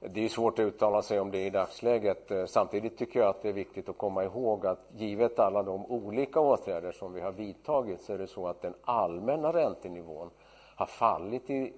Det 0.00 0.24
är 0.24 0.28
svårt 0.28 0.58
att 0.58 0.62
uttala 0.64 1.02
sig 1.02 1.20
om 1.20 1.30
det 1.30 1.46
i 1.46 1.50
dagsläget. 1.50 2.30
Eh, 2.30 2.46
samtidigt 2.46 2.98
tycker 2.98 3.20
jag 3.20 3.28
att 3.28 3.42
det 3.42 3.48
är 3.48 3.52
viktigt 3.52 3.88
att 3.88 3.98
komma 3.98 4.24
ihåg 4.24 4.66
att 4.66 4.86
givet 4.96 5.38
alla 5.38 5.62
de 5.62 5.86
olika 5.86 6.40
åtgärder 6.40 6.92
som 6.92 7.12
vi 7.12 7.20
har 7.20 7.32
vidtagit 7.32 8.02
så 8.02 8.12
är 8.12 8.18
det 8.18 8.26
så 8.26 8.46
att 8.46 8.62
den 8.62 8.74
allmänna 8.82 9.52
räntenivån 9.52 10.30
har 10.76 10.86
fallit 10.86 11.50
i 11.50 11.72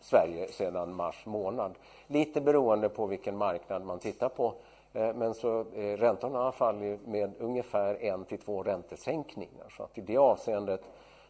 Sverige 0.00 0.48
sedan 0.48 0.94
mars 0.94 1.26
månad. 1.26 1.74
Lite 2.06 2.40
beroende 2.40 2.88
på 2.88 3.06
vilken 3.06 3.36
marknad 3.36 3.84
man 3.84 3.98
tittar 3.98 4.28
på. 4.28 4.54
Eh, 4.92 5.14
men 5.14 5.34
så 5.34 5.60
eh, 5.60 5.96
räntorna 5.96 6.38
har 6.38 6.52
fallit 6.52 7.06
med 7.06 7.32
ungefär 7.38 8.04
en 8.04 8.24
till 8.24 8.38
två 8.38 8.62
räntesänkningar. 8.62 9.74
Så 9.76 9.82
att 9.82 9.98
i 9.98 10.00
det 10.00 10.16
avseendet 10.16 10.80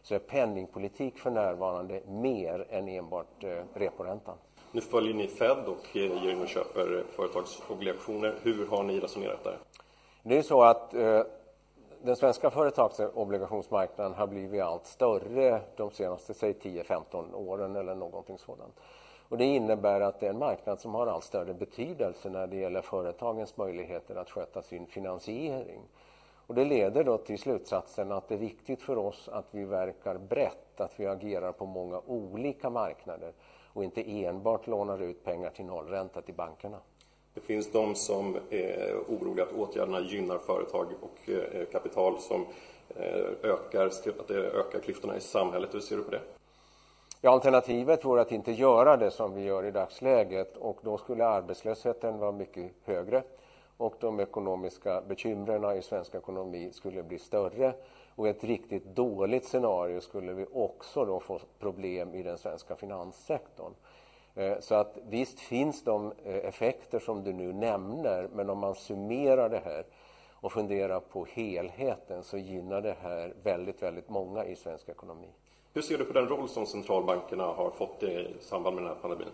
så 0.01 0.15
är 0.15 0.19
penningpolitik 0.19 1.17
för 1.19 1.31
närvarande 1.31 2.01
mer 2.07 2.67
än 2.69 2.87
enbart 2.87 3.43
reporäntan. 3.73 4.35
Nu 4.71 4.81
följer 4.81 5.13
ni 5.13 5.27
Fed 5.27 5.57
och 5.57 5.97
eh, 5.97 6.23
ger 6.23 6.31
in 6.31 6.41
och 6.41 6.47
köper 6.47 7.03
företagsobligationer. 7.15 8.35
Hur 8.43 8.67
har 8.67 8.83
ni 8.83 8.99
resonerat 8.99 9.43
där? 9.43 9.57
Det 10.23 10.37
är 10.37 10.41
så 10.41 10.61
att 10.61 10.93
eh, 10.93 11.21
den 12.01 12.15
svenska 12.15 12.49
företagsobligationsmarknaden 12.49 14.13
har 14.13 14.27
blivit 14.27 14.61
allt 14.61 14.85
större 14.85 15.61
de 15.75 15.91
senaste 15.91 16.33
10-15 16.33 17.33
åren 17.33 17.75
eller 17.75 17.95
någonting 17.95 18.37
sådant. 18.37 18.79
Och 19.29 19.37
det 19.37 19.45
innebär 19.45 20.01
att 20.01 20.19
det 20.19 20.25
är 20.25 20.29
en 20.29 20.39
marknad 20.39 20.79
som 20.79 20.95
har 20.95 21.07
allt 21.07 21.23
större 21.23 21.53
betydelse 21.53 22.29
när 22.29 22.47
det 22.47 22.55
gäller 22.55 22.81
företagens 22.81 23.57
möjligheter 23.57 24.15
att 24.15 24.29
sköta 24.29 24.61
sin 24.61 24.87
finansiering. 24.87 25.81
Och 26.47 26.55
det 26.55 26.65
leder 26.65 27.03
då 27.03 27.17
till 27.17 27.39
slutsatsen 27.39 28.11
att 28.11 28.27
det 28.27 28.35
är 28.35 28.39
viktigt 28.39 28.81
för 28.81 28.97
oss 28.97 29.29
att 29.29 29.45
vi 29.51 29.65
verkar 29.65 30.17
brett, 30.17 30.81
att 30.81 30.99
vi 30.99 31.07
agerar 31.07 31.51
på 31.51 31.65
många 31.65 32.01
olika 32.07 32.69
marknader 32.69 33.33
och 33.73 33.83
inte 33.83 34.25
enbart 34.25 34.67
lånar 34.67 35.01
ut 35.01 35.23
pengar 35.23 35.49
till 35.49 35.65
nollränta 35.65 36.21
till 36.21 36.35
bankerna. 36.35 36.77
Det 37.33 37.41
finns 37.41 37.71
de 37.71 37.95
som 37.95 38.37
är 38.49 38.95
oroliga 39.07 39.45
att 39.45 39.53
åtgärderna 39.53 39.99
gynnar 39.99 40.37
företag 40.37 40.87
och 41.01 41.29
eh, 41.29 41.65
kapital 41.71 42.19
som 42.19 42.45
eh, 42.95 43.49
ökar, 43.49 43.85
att 43.85 44.27
det 44.27 44.33
ökar 44.33 44.79
klyftorna 44.79 45.17
i 45.17 45.21
samhället. 45.21 45.73
Hur 45.73 45.79
ser 45.79 45.97
du 45.97 46.03
på 46.03 46.11
det? 46.11 46.21
Ja, 47.21 47.31
alternativet 47.31 48.05
vore 48.05 48.21
att 48.21 48.31
inte 48.31 48.51
göra 48.51 48.97
det 48.97 49.11
som 49.11 49.33
vi 49.33 49.43
gör 49.43 49.65
i 49.65 49.71
dagsläget 49.71 50.57
och 50.57 50.79
då 50.83 50.97
skulle 50.97 51.25
arbetslösheten 51.25 52.19
vara 52.19 52.31
mycket 52.31 52.71
högre 52.83 53.23
och 53.77 53.95
de 53.99 54.19
ekonomiska 54.19 55.01
bekymren 55.01 55.77
i 55.77 55.81
svensk 55.81 56.15
ekonomi 56.15 56.71
skulle 56.73 57.03
bli 57.03 57.19
större 57.19 57.73
och 58.15 58.27
i 58.27 58.29
ett 58.29 58.43
riktigt 58.43 58.85
dåligt 58.85 59.45
scenario 59.45 60.01
skulle 60.01 60.33
vi 60.33 60.45
också 60.53 61.05
då 61.05 61.19
få 61.19 61.39
problem 61.59 62.13
i 62.13 62.23
den 62.23 62.37
svenska 62.37 62.75
finanssektorn. 62.75 63.73
Eh, 64.35 64.59
så 64.59 64.75
att 64.75 64.97
visst 65.09 65.39
finns 65.39 65.83
de 65.83 66.13
eh, 66.25 66.35
effekter 66.35 66.99
som 66.99 67.23
du 67.23 67.33
nu 67.33 67.53
nämner, 67.53 68.29
men 68.33 68.49
om 68.49 68.57
man 68.57 68.75
summerar 68.75 69.49
det 69.49 69.61
här 69.65 69.85
och 70.41 70.51
funderar 70.51 70.99
på 70.99 71.25
helheten 71.25 72.23
så 72.23 72.37
gynnar 72.37 72.81
det 72.81 72.95
här 73.01 73.33
väldigt, 73.43 73.83
väldigt 73.83 74.09
många 74.09 74.45
i 74.45 74.55
svensk 74.55 74.89
ekonomi. 74.89 75.27
Hur 75.73 75.81
ser 75.81 75.97
du 75.97 76.05
på 76.05 76.13
den 76.13 76.27
roll 76.27 76.49
som 76.49 76.65
centralbankerna 76.65 77.43
har 77.43 77.69
fått 77.69 78.03
i 78.03 78.35
samband 78.39 78.75
med 78.75 78.83
den 78.83 78.93
här 78.93 79.01
pandemin? 79.01 79.27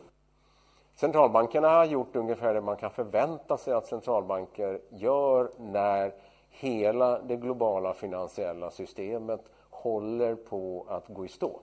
Centralbankerna 0.95 1.69
har 1.69 1.85
gjort 1.85 2.15
ungefär 2.15 2.53
det 2.53 2.61
man 2.61 2.77
kan 2.77 2.91
förvänta 2.91 3.57
sig 3.57 3.73
att 3.73 3.87
centralbanker 3.87 4.81
gör 4.89 5.51
när 5.57 6.13
hela 6.49 7.19
det 7.19 7.35
globala 7.35 7.93
finansiella 7.93 8.71
systemet 8.71 9.41
håller 9.69 10.35
på 10.35 10.85
att 10.89 11.07
gå 11.07 11.25
i 11.25 11.27
stå. 11.27 11.59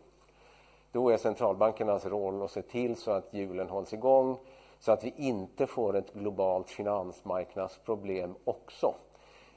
Då 0.93 1.11
är 1.11 1.17
centralbankernas 1.17 2.07
roll 2.07 2.43
att 2.43 2.51
se 2.51 2.63
till 2.63 2.97
så 2.97 3.11
att 3.11 3.35
hjulen 3.35 3.69
hålls 3.69 3.93
igång 3.93 4.39
så 4.79 4.93
att 4.93 5.05
vi 5.05 5.15
inte 5.17 5.67
får 5.67 5.97
ett 5.97 6.13
globalt 6.13 6.71
finansmarknadsproblem 6.71 8.35
också. 8.45 8.95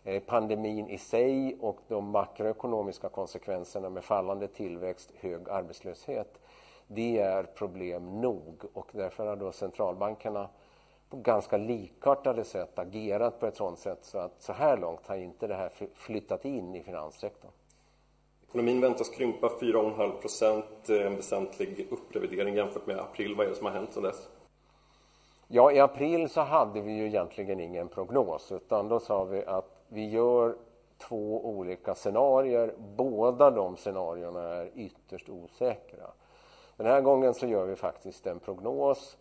Eh, 0.04 0.24
pandemin 0.24 0.90
i 0.90 0.98
sig 0.98 1.58
och 1.62 1.80
de 1.88 2.10
makroekonomiska 2.10 3.10
konsekvenserna 3.10 3.90
med 3.90 4.04
fallande 4.04 4.48
tillväxt, 4.48 5.12
hög 5.20 5.50
arbetslöshet, 5.50 6.40
det 6.88 7.20
är 7.20 7.44
problem 7.44 8.22
nog 8.22 8.64
och 8.74 8.90
därför 8.92 9.28
har 9.28 9.36
då 9.36 9.52
centralbankerna 9.52 10.50
på 11.10 11.18
ganska 11.18 11.58
likartade 11.58 12.44
sätt 12.44 12.80
agerat 12.80 13.40
på 13.40 13.46
ett 13.46 13.56
sådant 13.56 13.80
sätt 13.80 14.00
så 14.02 14.18
att 14.18 14.42
så 14.42 14.54
här 14.54 14.78
långt 14.78 15.08
har 15.08 15.16
inte 15.16 15.48
det 15.48 15.56
här 15.56 15.72
flyttat 15.94 16.46
in 16.46 16.76
i 16.76 16.84
finanssektorn. 16.84 17.52
Ekonomin 18.56 18.82
väntas 18.82 19.10
krympa 19.10 19.50
4,5 19.60 20.22
procent, 20.22 20.90
eh, 20.90 21.06
en 21.08 21.16
väsentlig 21.16 21.88
upprevidering 21.92 22.56
jämfört 22.56 22.88
med 22.88 23.00
april. 23.00 23.36
Vad 23.36 23.46
är 23.46 23.50
det 23.50 23.56
som 23.56 23.66
har 23.66 23.74
hänt 23.74 23.94
sedan 23.94 24.04
dess? 24.04 24.30
Ja, 25.48 25.72
i 25.72 25.80
april 25.80 26.30
så 26.30 26.42
hade 26.42 26.82
vi 26.82 26.92
ju 26.92 27.08
egentligen 27.08 27.60
ingen 27.60 27.88
prognos 27.88 28.52
utan 28.52 28.90
då 28.90 29.00
sa 29.00 29.24
vi 29.24 29.46
att 29.46 29.84
vi 29.88 30.10
gör 30.10 30.56
två 30.98 31.46
olika 31.46 31.96
scenarier. 31.96 32.74
Båda 32.96 33.52
de 33.52 33.78
scenarierna 33.78 34.42
är 34.42 34.72
ytterst 34.76 35.30
osäkra. 35.30 36.08
Den 36.78 36.88
här 36.88 37.02
gången 37.02 37.34
så 37.34 37.48
gör 37.48 37.66
vi 37.66 37.76
faktiskt 37.76 38.28
en 38.28 38.40
prognos 38.40 39.18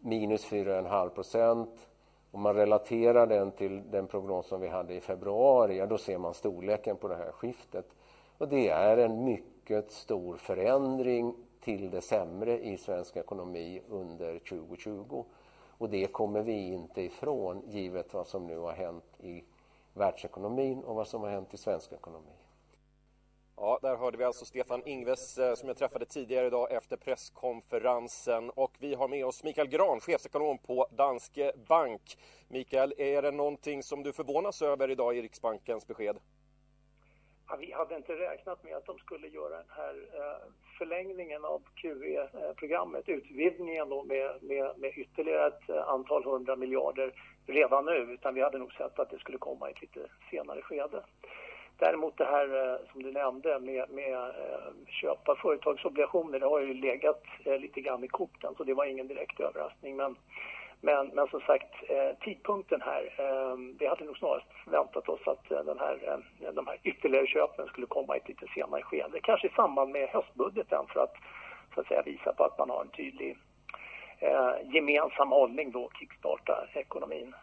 minus 0.00 0.46
4,5 0.46 1.08
procent 1.08 1.88
Om 2.30 2.42
man 2.42 2.54
relaterar 2.54 3.26
den 3.26 3.50
till 3.50 3.90
den 3.90 4.06
prognos 4.06 4.46
som 4.46 4.60
vi 4.60 4.68
hade 4.68 4.94
i 4.94 5.00
februari, 5.00 5.78
ja, 5.78 5.86
då 5.86 5.98
ser 5.98 6.18
man 6.18 6.34
storleken 6.34 6.96
på 6.96 7.08
det 7.08 7.16
här 7.16 7.32
skiftet. 7.32 7.86
Och 8.42 8.48
det 8.48 8.68
är 8.68 8.96
en 8.96 9.24
mycket 9.24 9.92
stor 9.92 10.36
förändring 10.36 11.34
till 11.60 11.90
det 11.90 12.00
sämre 12.00 12.58
i 12.58 12.76
svensk 12.76 13.16
ekonomi 13.16 13.82
under 13.88 14.38
2020. 14.38 15.24
Och 15.78 15.90
det 15.90 16.06
kommer 16.06 16.42
vi 16.42 16.72
inte 16.72 17.02
ifrån 17.02 17.62
givet 17.66 18.14
vad 18.14 18.26
som 18.26 18.46
nu 18.46 18.58
har 18.58 18.72
hänt 18.72 19.04
i 19.20 19.44
världsekonomin 19.94 20.84
och 20.84 20.94
vad 20.94 21.08
som 21.08 21.22
har 21.22 21.30
hänt 21.30 21.54
i 21.54 21.56
svensk 21.56 21.92
ekonomi. 21.92 22.32
Ja, 23.56 23.78
där 23.82 23.96
hörde 23.96 24.18
vi 24.18 24.24
alltså 24.24 24.44
Stefan 24.44 24.82
Ingves 24.86 25.38
eh, 25.38 25.54
som 25.54 25.68
jag 25.68 25.76
träffade 25.76 26.06
tidigare 26.06 26.46
idag 26.46 26.72
efter 26.72 26.96
presskonferensen. 26.96 28.50
Och 28.50 28.72
vi 28.78 28.94
har 28.94 29.08
med 29.08 29.26
oss 29.26 29.44
Mikael 29.44 29.68
Gran, 29.68 30.00
chefsekonom 30.00 30.58
på 30.58 30.86
Danske 30.90 31.52
Bank. 31.68 32.18
Mikael, 32.48 32.94
är 32.98 33.22
det 33.22 33.30
någonting 33.30 33.82
som 33.82 34.02
du 34.02 34.12
förvånas 34.12 34.62
över 34.62 34.90
idag 34.90 35.16
i 35.16 35.22
Riksbankens 35.22 35.86
besked? 35.86 36.16
Ja, 37.48 37.56
vi 37.56 37.72
hade 37.72 37.96
inte 37.96 38.12
räknat 38.12 38.64
med 38.64 38.76
att 38.76 38.86
de 38.86 38.98
skulle 38.98 39.28
göra 39.28 39.56
den 39.56 39.70
här 39.76 39.94
eh, 40.14 40.48
förlängningen 40.78 41.44
av 41.44 41.62
QE-programmet, 41.74 43.08
utvidgningen 43.08 43.88
då 43.88 44.02
med, 44.02 44.42
med, 44.42 44.78
med 44.78 44.92
ytterligare 44.96 45.46
ett 45.46 45.68
eh, 45.68 45.88
antal 45.88 46.24
hundra 46.24 46.56
miljarder 46.56 47.12
redan 47.46 47.84
nu, 47.84 47.96
utan 47.96 48.34
vi 48.34 48.42
hade 48.42 48.58
nog 48.58 48.72
sett 48.72 48.98
att 48.98 49.10
det 49.10 49.18
skulle 49.18 49.38
komma 49.38 49.68
i 49.68 49.72
ett 49.72 49.80
lite 49.82 50.00
senare 50.30 50.62
skede. 50.62 51.02
Däremot 51.78 52.18
det 52.18 52.24
här 52.24 52.72
eh, 52.72 52.78
som 52.92 53.02
du 53.02 53.12
nämnde 53.12 53.60
med, 53.60 53.90
med 53.90 54.14
eh, 54.14 54.72
köpa 54.86 55.36
företagsobligationer, 55.36 56.40
det 56.40 56.46
har 56.46 56.60
ju 56.60 56.74
legat 56.74 57.22
eh, 57.44 57.58
lite 57.58 57.80
grann 57.80 58.04
i 58.04 58.08
korten 58.08 58.54
så 58.56 58.64
det 58.64 58.74
var 58.74 58.84
ingen 58.84 59.08
direkt 59.08 59.40
överraskning. 59.40 59.96
Men, 59.96 60.16
men, 60.84 61.08
men 61.08 61.26
som 61.28 61.40
sagt, 61.40 61.74
eh, 61.88 62.18
tidpunkten 62.24 62.80
här, 62.80 63.02
eh, 63.18 63.56
vi 63.78 63.86
hade 63.86 64.04
nog 64.04 64.16
snarast 64.16 64.46
väntat 64.66 65.08
oss 65.08 65.20
att 65.26 65.50
eh, 65.50 65.64
den 65.64 65.78
här, 65.78 66.22
de 66.52 66.66
här 66.66 66.78
ytterligare 66.82 67.26
köpen 67.26 67.66
skulle 67.66 67.86
komma 67.86 68.16
i 68.16 68.18
ett 68.18 68.28
lite 68.28 68.46
senare 68.54 68.82
skede. 68.82 69.20
Kanske 69.22 69.46
i 69.46 69.50
samband 69.50 69.90
med 69.90 70.08
höstbudgeten 70.08 70.86
för 70.88 71.00
att, 71.00 71.14
så 71.74 71.80
att 71.80 71.86
säga, 71.86 72.02
visa 72.02 72.32
på 72.32 72.44
att 72.44 72.58
man 72.58 72.70
har 72.70 72.80
en 72.82 72.88
tydlig 72.88 73.38
gemensam 74.74 75.28
hållning 75.28 75.70
då, 75.70 75.90
kickstarta 75.98 76.66
ekonomin. 76.74 77.34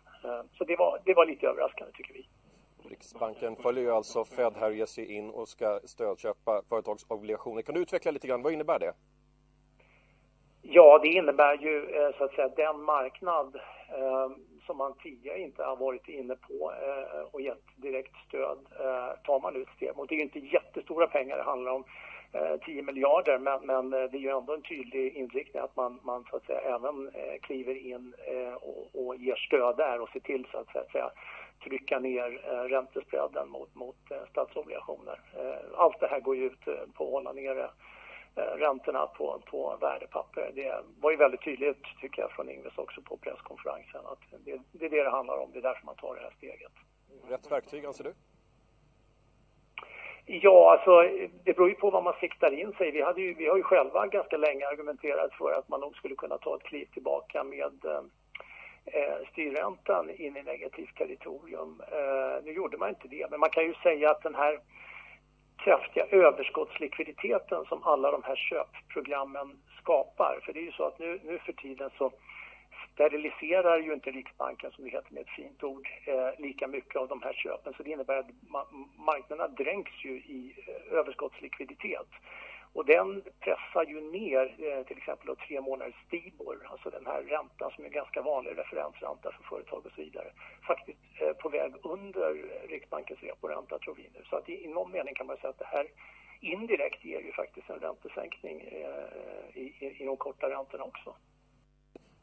Så 0.57 0.63
det 0.63 0.75
var, 0.75 0.99
det 1.05 1.13
var 1.13 1.25
lite 1.25 1.47
överraskande 1.47 1.93
tycker 1.93 2.13
vi. 2.13 2.27
Riksbanken 2.89 3.55
följer 3.55 3.83
ju 3.83 3.91
alltså 3.91 4.25
Fed 4.25 4.53
här 4.59 4.69
och 4.69 4.75
ger 4.75 4.85
sig 4.85 5.13
in 5.15 5.29
och 5.29 5.47
ska 5.47 5.79
stödköpa 5.83 6.61
företagsobligationer. 6.69 7.61
Kan 7.61 7.75
du 7.75 7.81
utveckla 7.81 8.11
lite 8.11 8.27
grann, 8.27 8.41
vad 8.41 8.53
innebär 8.53 8.79
det? 8.79 8.93
Ja, 10.71 10.99
det 11.01 11.07
innebär 11.07 11.57
ju 11.57 11.89
eh, 11.89 12.17
så 12.17 12.23
att 12.23 12.33
säga 12.33 12.47
den 12.47 12.81
marknad 12.81 13.55
eh, 13.97 14.29
som 14.65 14.77
man 14.77 14.93
tidigare 15.03 15.39
inte 15.39 15.63
har 15.63 15.75
varit 15.75 16.07
inne 16.07 16.35
på 16.35 16.73
eh, 16.83 17.21
och 17.31 17.41
gett 17.41 17.63
direkt 17.75 18.15
stöd 18.27 18.57
tar 19.23 19.39
man 19.39 19.55
ut 19.55 19.67
steg 19.75 19.95
mot. 19.95 20.09
Det 20.09 20.15
är 20.15 20.17
ju 20.17 20.23
inte 20.23 20.39
jättestora 20.39 21.07
pengar 21.07 21.37
det 21.37 21.43
handlar 21.43 21.71
om, 21.71 21.83
10 22.65 22.81
miljarder, 22.81 23.39
men, 23.39 23.65
men, 23.65 23.89
det 23.89 24.17
är 24.17 24.19
ju 24.19 24.37
ändå 24.37 24.53
en 24.53 24.61
tydlig 24.61 25.13
inriktning 25.15 25.63
att 25.63 25.75
man, 25.75 25.99
man 26.03 26.23
så 26.29 26.35
att 26.35 26.45
säga 26.45 26.61
även 26.61 27.11
kliver 27.41 27.75
in 27.75 28.13
och, 28.61 29.07
och 29.07 29.15
ger 29.15 29.35
stöd 29.35 29.77
där 29.77 30.01
och 30.01 30.09
ser 30.09 30.19
till 30.19 30.47
så 30.51 30.57
att 30.57 30.91
säga 30.91 31.09
trycka 31.63 31.99
ner 31.99 32.29
räntespreaden 32.69 33.49
mot, 33.49 33.75
mot 33.75 33.97
statsobligationer. 34.31 35.19
Allt 35.75 35.99
det 35.99 36.07
här 36.07 36.19
går 36.19 36.35
ju 36.35 36.45
ut 36.45 36.65
på 36.93 37.03
att 37.03 37.11
hålla 37.11 37.33
nere 37.33 37.69
räntorna 38.57 39.07
på, 39.07 39.41
på 39.45 39.77
värdepapper. 39.81 40.51
Det 40.55 40.83
var 40.99 41.11
ju 41.11 41.17
väldigt 41.17 41.41
tydligt, 41.41 41.83
tycker 42.01 42.21
jag, 42.21 42.31
från 42.31 42.49
Ingves 42.49 42.77
också 42.77 43.01
på 43.01 43.17
presskonferensen 43.17 44.01
att 44.05 44.19
det, 44.45 44.59
det 44.71 44.85
är 44.85 44.89
det 44.89 45.03
det 45.03 45.09
handlar 45.09 45.37
om. 45.37 45.51
Det 45.51 45.59
är 45.59 45.63
därför 45.63 45.85
man 45.85 45.95
tar 45.95 46.15
det 46.15 46.21
här 46.21 46.33
steget. 46.37 46.71
Rätt 47.29 47.51
verktyg, 47.51 47.85
anser 47.85 48.03
du? 48.03 48.13
Ja, 50.31 50.71
alltså 50.71 51.01
det 51.43 51.53
beror 51.53 51.69
ju 51.69 51.75
på 51.75 51.89
vad 51.89 52.03
man 52.03 52.13
siktar 52.19 52.51
in 52.51 52.73
sig. 52.73 52.91
Vi, 52.91 53.01
hade 53.01 53.21
ju, 53.21 53.33
vi 53.33 53.47
har 53.47 53.57
ju 53.57 53.63
själva 53.63 54.07
ganska 54.07 54.37
länge 54.37 54.67
argumenterat 54.67 55.33
för 55.33 55.51
att 55.51 55.69
man 55.69 55.79
nog 55.79 55.95
skulle 55.95 56.15
kunna 56.15 56.37
ta 56.37 56.55
ett 56.55 56.63
kliv 56.63 56.85
tillbaka 56.93 57.43
med 57.43 57.85
eh, 58.85 59.27
styrräntan 59.31 60.09
in 60.09 60.37
i 60.37 60.43
negativt 60.43 60.97
territorium. 60.97 61.81
Eh, 61.91 62.43
nu 62.43 62.51
gjorde 62.51 62.77
man 62.77 62.89
inte 62.89 63.07
det, 63.07 63.27
men 63.31 63.39
man 63.39 63.49
kan 63.49 63.63
ju 63.63 63.73
säga 63.73 64.11
att 64.11 64.23
den 64.23 64.35
här 64.35 64.59
kraftiga 65.63 66.05
överskottslikviditeten 66.05 67.65
som 67.65 67.83
alla 67.83 68.11
de 68.11 68.23
här 68.23 68.35
köpprogrammen 68.35 69.57
skapar, 69.81 70.39
för 70.45 70.53
det 70.53 70.59
är 70.59 70.63
ju 70.63 70.71
så 70.71 70.83
att 70.83 70.99
nu, 70.99 71.19
nu 71.23 71.39
för 71.39 71.53
tiden 71.53 71.89
så 71.97 72.11
steriliserar 72.93 73.79
ju 73.79 73.93
inte 73.93 74.11
Riksbanken, 74.11 74.71
som 74.71 74.83
det 74.83 74.89
heter 74.89 75.13
med 75.13 75.21
ett 75.21 75.29
fint 75.29 75.63
ord, 75.63 75.89
eh, 76.05 76.29
lika 76.37 76.67
mycket 76.67 76.95
av 76.95 77.07
de 77.07 77.21
här 77.21 77.33
köpen. 77.33 77.73
Så 77.77 77.83
det 77.83 77.89
innebär 77.89 78.17
att 78.17 78.29
ma 78.41 78.65
marknaderna 78.97 79.47
dränks 79.47 80.05
ju 80.05 80.11
i 80.11 80.53
eh, 80.67 80.97
överskottslikviditet. 80.97 82.07
Och 82.73 82.85
den 82.85 83.23
pressar 83.39 83.85
ju 83.85 84.01
ner 84.01 84.45
eh, 84.59 84.85
till 84.85 84.97
exempel 84.97 85.27
då, 85.27 85.35
tre 85.35 85.61
månaders 85.61 85.95
Stibor, 86.07 86.67
alltså 86.71 86.89
den 86.89 87.05
här 87.05 87.21
räntan 87.23 87.71
som 87.71 87.85
är 87.85 87.89
ganska 87.89 88.21
vanlig 88.21 88.57
referensränta 88.57 89.31
för 89.31 89.43
företag 89.43 89.85
och 89.85 89.91
så 89.91 90.01
vidare, 90.01 90.31
faktiskt 90.67 90.99
eh, 91.21 91.33
på 91.33 91.49
väg 91.49 91.73
under 91.83 92.33
Riksbankens 92.67 93.23
reporänta 93.23 93.79
tror 93.79 93.95
vi 93.95 94.09
nu. 94.13 94.23
Så 94.29 94.35
att 94.35 94.49
i, 94.49 94.67
någon 94.67 94.91
mening 94.91 95.13
kan 95.15 95.27
man 95.27 95.37
säga 95.37 95.49
att 95.49 95.59
det 95.59 95.65
här 95.65 95.87
indirekt 96.41 97.05
ger 97.05 97.21
ju 97.21 97.31
faktiskt 97.31 97.69
en 97.69 97.79
räntesänkning 97.79 98.61
eh, 98.61 99.57
i, 99.57 99.75
i, 99.79 100.03
i 100.03 100.05
de 100.05 100.17
korta 100.17 100.49
räntorna 100.49 100.83
också. 100.83 101.15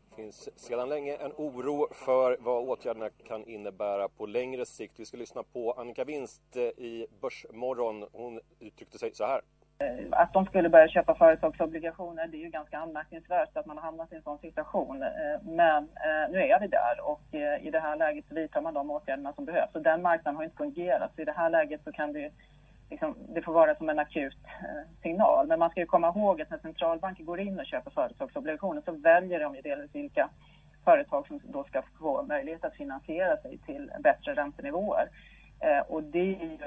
Det 0.08 0.22
finns 0.22 0.60
sedan 0.60 0.88
länge 0.88 1.16
en 1.16 1.32
oro 1.36 1.88
för 1.94 2.36
vad 2.40 2.68
åtgärderna 2.68 3.10
kan 3.10 3.44
innebära 3.44 4.08
på 4.08 4.26
längre 4.26 4.66
sikt. 4.66 5.00
Vi 5.00 5.04
ska 5.04 5.16
lyssna 5.16 5.42
på 5.42 5.72
Annika 5.72 6.04
Winst 6.04 6.56
i 6.56 7.06
Börsmorgon. 7.20 8.08
Hon 8.12 8.40
uttryckte 8.60 8.98
sig 8.98 9.14
så 9.14 9.24
här. 9.24 9.40
Eh, 9.78 10.06
att 10.10 10.32
de 10.32 10.46
skulle 10.46 10.68
börja 10.68 10.88
köpa 10.88 11.14
företagsobligationer, 11.14 12.26
det 12.26 12.36
är 12.36 12.40
ju 12.40 12.48
ganska 12.48 12.78
anmärkningsvärt 12.78 13.56
att 13.56 13.66
man 13.66 13.78
har 13.78 13.84
hamnat 13.84 14.12
i 14.12 14.16
en 14.16 14.22
sån 14.22 14.38
situation. 14.38 15.02
Eh, 15.02 15.42
men 15.42 15.76
eh, 15.82 16.30
nu 16.30 16.38
är 16.38 16.60
vi 16.60 16.66
där 16.66 17.00
och 17.02 17.20
i 17.60 17.70
det 17.70 17.80
här 17.80 17.96
läget 17.96 18.24
så 18.28 18.34
vidtar 18.34 18.60
man 18.60 18.74
de 18.74 18.90
åtgärderna 18.90 19.32
som 19.32 19.44
behövs. 19.44 19.74
Och 19.74 19.82
den 19.82 20.02
marknaden 20.02 20.36
har 20.36 20.44
inte 20.44 20.56
fungerat, 20.56 21.12
så 21.14 21.22
i 21.22 21.24
det 21.24 21.32
här 21.36 21.50
läget 21.50 21.80
så 21.84 21.92
kan 21.92 22.12
det 22.12 22.32
liksom, 22.90 23.16
det 23.28 23.42
får 23.42 23.52
vara 23.52 23.74
som 23.74 23.88
en 23.88 23.98
akut 23.98 24.38
signal. 25.02 25.46
Men 25.46 25.58
man 25.58 25.70
ska 25.70 25.80
ju 25.80 25.86
komma 25.86 26.08
ihåg 26.08 26.42
att 26.42 26.50
när 26.50 26.58
centralbanker 26.58 27.24
går 27.24 27.40
in 27.40 27.60
och 27.60 27.66
köper 27.66 27.90
företagsobligationer 27.90 28.82
så 28.84 28.92
väljer 28.92 29.40
de 29.40 29.54
ju 29.54 29.60
delvis 29.60 29.94
vilka 29.94 30.28
företag 30.84 31.26
som 31.26 31.40
då 31.44 31.64
ska 31.64 31.82
få 31.98 32.22
möjlighet 32.22 32.64
att 32.64 32.76
finansiera 32.76 33.36
sig 33.36 33.58
till 33.58 33.92
bättre 33.98 34.34
räntenivåer. 34.34 35.08
Och 35.88 36.02
det 36.02 36.18
är 36.18 36.44
ju 36.44 36.58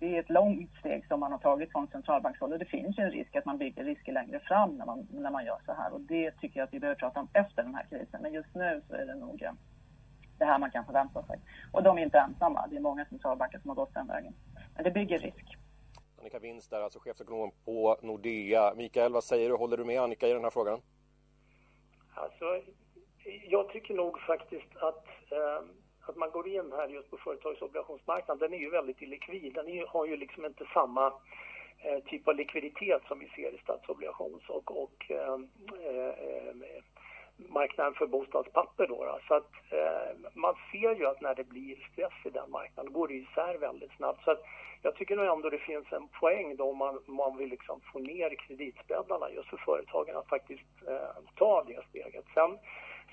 det 0.00 0.16
är 0.16 0.20
ett 0.20 0.30
långt 0.30 0.70
steg 0.78 1.06
som 1.06 1.20
man 1.20 1.32
har 1.32 1.38
tagit 1.38 1.72
från 1.72 1.88
centralbankshåll 1.88 2.52
och 2.52 2.58
det 2.58 2.64
finns 2.64 2.98
ju 2.98 3.02
en 3.02 3.10
risk 3.10 3.36
att 3.36 3.44
man 3.44 3.58
bygger 3.58 3.84
risker 3.84 4.12
längre 4.12 4.40
fram 4.40 4.76
när 4.76 4.86
man, 4.86 5.08
när 5.10 5.30
man 5.30 5.44
gör 5.44 5.58
så 5.66 5.72
här 5.72 5.92
och 5.92 6.00
det 6.00 6.30
tycker 6.30 6.60
jag 6.60 6.66
att 6.66 6.74
vi 6.74 6.80
behöver 6.80 7.00
prata 7.00 7.20
om 7.20 7.28
efter 7.32 7.62
den 7.62 7.74
här 7.74 7.86
krisen. 7.90 8.22
Men 8.22 8.32
just 8.32 8.54
nu 8.54 8.82
så 8.88 8.94
är 8.94 9.06
det 9.06 9.14
nog 9.14 9.42
eh, 9.42 9.52
det 10.38 10.44
här 10.44 10.58
man 10.58 10.70
kan 10.70 10.84
förvänta 10.84 11.22
sig. 11.22 11.38
Och 11.72 11.82
de 11.82 11.98
är 11.98 12.02
inte 12.02 12.18
ensamma, 12.18 12.66
det 12.66 12.76
är 12.76 12.80
många 12.80 13.04
centralbanker 13.04 13.58
som 13.58 13.68
har 13.68 13.76
gått 13.76 13.94
den 13.94 14.06
vägen. 14.06 14.34
Men 14.74 14.84
det 14.84 14.90
bygger 14.90 15.18
risk. 15.18 15.56
Annika 16.18 16.38
Winst 16.38 16.70
där, 16.70 16.80
alltså 16.80 16.98
chefsekonom 16.98 17.50
på 17.64 17.96
Nordea. 18.02 18.74
Mikael, 18.76 19.12
vad 19.12 19.24
säger 19.24 19.48
du? 19.48 19.56
Håller 19.56 19.76
du 19.76 19.84
med 19.84 20.00
Annika 20.00 20.28
i 20.28 20.32
den 20.32 20.44
här 20.44 20.50
frågan? 20.50 20.80
Alltså, 22.14 22.44
jag 23.48 23.68
tycker 23.68 23.94
nog 23.94 24.20
faktiskt 24.20 24.76
att 24.76 25.06
eh, 25.32 25.66
att 26.10 26.16
man 26.16 26.30
går 26.30 26.48
in 26.48 26.72
här 26.72 26.88
just 26.88 27.10
på 27.10 27.16
företagsobligationsmarknaden, 27.16 28.38
den 28.38 28.58
är 28.58 28.62
ju 28.62 28.70
väldigt 28.70 29.02
illikvid. 29.02 29.54
Den 29.54 29.68
ju, 29.68 29.86
har 29.86 30.06
ju 30.06 30.16
liksom 30.16 30.44
inte 30.44 30.64
samma 30.74 31.06
eh, 31.84 31.98
typ 32.06 32.28
av 32.28 32.34
likviditet 32.36 33.02
som 33.08 33.18
vi 33.18 33.28
ser 33.28 33.54
i 33.54 33.58
statsobligations 33.58 34.42
och, 34.48 34.82
och 34.82 35.10
eh, 35.10 35.34
eh, 35.84 36.54
marknaden 37.48 37.94
för 37.94 38.06
bostadspapper. 38.06 38.86
Då, 38.86 39.04
då. 39.04 39.18
Så 39.28 39.34
att 39.34 39.52
eh, 39.70 40.30
man 40.34 40.54
ser 40.72 40.94
ju 40.94 41.06
att 41.06 41.20
när 41.20 41.34
det 41.34 41.44
blir 41.44 41.76
stress 41.92 42.12
i 42.24 42.30
den 42.30 42.50
marknaden 42.50 42.92
går 42.92 43.08
det 43.08 43.14
isär 43.14 43.58
väldigt 43.58 43.92
snabbt. 43.96 44.24
Så 44.24 44.30
att 44.30 44.42
jag 44.82 44.94
tycker 44.94 45.16
nog 45.16 45.26
ändå 45.26 45.50
det 45.50 45.58
finns 45.58 45.92
en 45.92 46.08
poäng 46.08 46.56
då 46.56 46.70
om 46.70 46.76
man, 46.76 47.02
man 47.06 47.36
vill 47.36 47.50
liksom 47.50 47.80
få 47.92 47.98
ner 47.98 48.34
kreditspäddarna 48.34 49.30
just 49.30 49.48
för 49.48 49.56
företagen 49.56 50.16
att 50.16 50.28
faktiskt 50.28 50.88
eh, 50.88 51.22
ta 51.36 51.64
det 51.64 51.80
steget. 51.88 52.24
Sen 52.34 52.58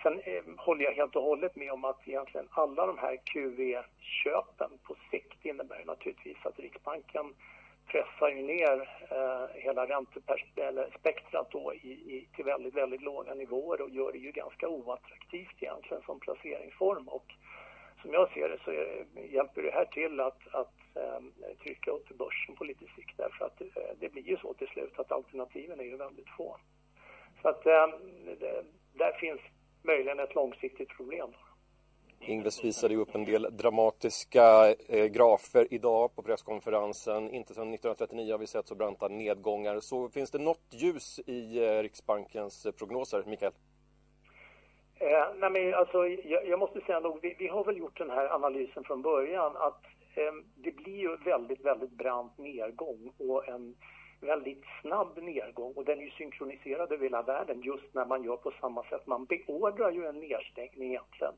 Sen 0.03 0.19
eh, 0.19 0.43
håller 0.57 0.83
jag 0.83 0.93
helt 0.93 1.15
och 1.15 1.23
hållet 1.23 1.55
med 1.55 1.71
om 1.71 1.85
att 1.85 2.07
egentligen 2.07 2.47
alla 2.51 2.85
de 2.85 2.97
här 2.97 3.17
QE-köpen 3.25 4.71
på 4.83 4.95
sikt 5.11 5.45
innebär 5.45 5.83
naturligtvis 5.85 6.45
att 6.45 6.59
Riksbanken 6.59 7.33
pressar 7.87 8.29
ju 8.29 8.41
ner 8.41 8.89
eh, 9.11 9.61
hela 9.61 9.85
räntespektrat 9.85 11.51
då 11.51 11.73
i, 11.73 11.91
i, 11.91 12.27
till 12.35 12.45
väldigt, 12.45 12.75
väldigt 12.75 13.01
låga 13.01 13.33
nivåer 13.33 13.81
och 13.81 13.89
gör 13.89 14.11
det 14.11 14.17
ju 14.17 14.31
ganska 14.31 14.67
oattraktivt 14.67 15.55
egentligen 15.59 16.03
som 16.03 16.19
placeringsform. 16.19 17.07
Och 17.07 17.25
som 18.01 18.13
jag 18.13 18.31
ser 18.33 18.49
det 18.49 18.59
så 18.63 18.71
är, 18.71 19.05
hjälper 19.33 19.61
det 19.61 19.71
här 19.71 19.85
till 19.85 20.19
att, 20.19 20.47
att 20.51 20.77
eh, 20.95 21.19
trycka 21.63 21.91
upp 21.91 22.09
börsen 22.09 22.55
på 22.55 22.63
lite 22.63 22.85
sikt 22.95 23.17
därför 23.17 23.45
att 23.45 23.61
eh, 23.61 23.67
det 23.99 24.09
blir 24.09 24.27
ju 24.27 24.37
så 24.37 24.53
till 24.53 24.67
slut 24.67 24.99
att 24.99 25.11
alternativen 25.11 25.79
är 25.79 25.83
ju 25.83 25.97
väldigt 25.97 26.29
få. 26.37 26.57
Så 27.41 27.49
att 27.49 27.65
eh, 27.65 27.87
det, 28.39 28.63
där 28.93 29.11
finns 29.11 29.41
möjligen 29.87 30.19
ett 30.19 30.35
långsiktigt 30.35 30.89
problem. 30.89 31.29
Ingves 32.19 32.63
visade 32.63 32.93
ju 32.93 32.99
upp 32.99 33.15
en 33.15 33.25
del 33.25 33.57
dramatiska 33.57 34.75
eh, 34.89 35.05
grafer 35.05 35.67
idag 35.73 36.15
på 36.15 36.21
presskonferensen. 36.21 37.29
Inte 37.29 37.53
sedan 37.53 37.73
1939 37.73 38.31
har 38.31 38.39
vi 38.39 38.47
sett 38.47 38.67
så 38.67 38.75
branta 38.75 39.07
nedgångar. 39.07 39.79
Så 39.79 40.09
finns 40.09 40.31
det 40.31 40.39
något 40.39 40.67
ljus 40.69 41.19
i 41.25 41.65
eh, 41.65 41.81
Riksbankens 41.81 42.67
prognoser, 42.77 43.23
Mikael? 43.27 43.51
Eh, 44.99 45.27
nej 45.35 45.49
men 45.49 45.73
alltså, 45.73 46.07
jag, 46.07 46.47
jag 46.47 46.59
måste 46.59 46.81
säga 46.81 46.99
nog, 46.99 47.19
vi, 47.21 47.35
vi, 47.39 47.47
har 47.47 47.63
väl 47.63 47.77
gjort 47.77 47.97
den 47.97 48.09
här 48.09 48.35
analysen 48.35 48.83
från 48.83 49.01
början 49.01 49.57
att 49.57 49.83
eh, 50.15 50.33
det 50.55 50.71
blir 50.71 50.97
ju 50.97 51.17
väldigt, 51.17 51.65
väldigt 51.65 51.91
brant 51.91 52.37
nedgång 52.37 53.11
och 53.17 53.47
en 53.47 53.75
väldigt 54.21 54.63
snabb 54.81 55.17
nedgång 55.17 55.73
och 55.73 55.85
den 55.85 55.99
är 55.99 56.03
ju 56.03 56.11
synkroniserad 56.11 56.91
över 56.91 57.03
hela 57.03 57.21
världen 57.21 57.61
just 57.61 57.93
när 57.93 58.05
man 58.05 58.23
gör 58.23 58.37
på 58.37 58.51
samma 58.61 58.83
sätt. 58.83 59.07
Man 59.07 59.25
beordrar 59.25 59.91
ju 59.91 60.05
en 60.05 60.19
nedstängning 60.19 60.89
egentligen. 60.89 61.33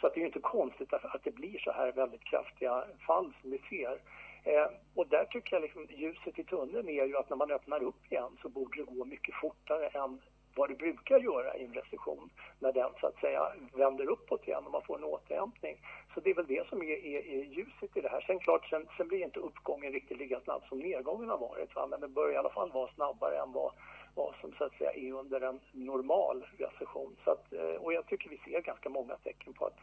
Så 0.00 0.06
att 0.06 0.14
det 0.14 0.18
är 0.18 0.22
ju 0.22 0.26
inte 0.26 0.40
konstigt 0.40 0.92
att 0.92 1.24
det 1.24 1.30
blir 1.30 1.58
så 1.58 1.72
här 1.72 1.92
väldigt 1.92 2.24
kraftiga 2.24 2.84
fall 3.06 3.32
som 3.40 3.50
vi 3.50 3.58
ser. 3.58 3.98
Eh, 4.44 4.68
och 4.94 5.08
där 5.08 5.24
tycker 5.24 5.56
jag 5.56 5.62
liksom 5.62 5.86
ljuset 5.90 6.38
i 6.38 6.44
tunneln 6.44 6.88
är 6.88 7.04
ju 7.04 7.16
att 7.16 7.30
när 7.30 7.36
man 7.36 7.50
öppnar 7.50 7.82
upp 7.82 8.12
igen 8.12 8.36
så 8.42 8.48
borde 8.48 8.76
det 8.78 8.92
gå 8.92 9.04
mycket 9.04 9.34
fortare 9.34 9.86
än 9.86 10.20
vad 10.58 10.68
det 10.68 10.74
brukar 10.74 11.18
göra 11.18 11.56
i 11.56 11.64
en 11.64 11.74
recession 11.74 12.30
när 12.58 12.72
den 12.72 12.90
så 13.00 13.06
att 13.06 13.20
säga 13.20 13.52
vänder 13.72 14.10
uppåt 14.10 14.48
igen 14.48 14.66
och 14.66 14.72
man 14.72 14.82
får 14.82 14.98
en 14.98 15.04
återhämtning. 15.04 15.76
Så 16.14 16.20
det 16.20 16.30
är 16.30 16.34
väl 16.34 16.46
det 16.46 16.68
som 16.68 16.82
är, 16.82 17.06
är, 17.12 17.20
är 17.34 17.44
ljuset 17.44 17.96
i 17.96 18.00
det 18.00 18.08
här. 18.08 18.20
Sen 18.20 18.38
klart, 18.38 18.68
sen, 18.70 18.88
sen 18.96 19.08
blir 19.08 19.24
inte 19.24 19.40
uppgången 19.40 19.92
riktigt 19.92 20.18
lika 20.18 20.40
snabb 20.40 20.62
som 20.68 20.78
nedgången 20.78 21.28
har 21.28 21.38
varit. 21.38 21.74
Va? 21.74 21.86
Men 21.86 22.00
det 22.00 22.08
bör 22.08 22.32
i 22.32 22.36
alla 22.36 22.50
fall 22.50 22.72
vara 22.72 22.92
snabbare 22.94 23.38
än 23.38 23.52
vad, 23.52 23.72
vad 24.14 24.34
som 24.40 24.52
så 24.52 24.64
att 24.64 24.78
säga 24.78 24.92
är 24.92 25.12
under 25.12 25.40
en 25.40 25.60
normal 25.72 26.46
recession. 26.58 27.16
Så 27.24 27.30
att, 27.30 27.52
eh, 27.52 27.74
och 27.82 27.92
jag 27.92 28.06
tycker 28.06 28.30
vi 28.30 28.38
ser 28.38 28.60
ganska 28.60 28.88
många 28.88 29.16
tecken 29.16 29.52
på 29.52 29.66
att 29.66 29.78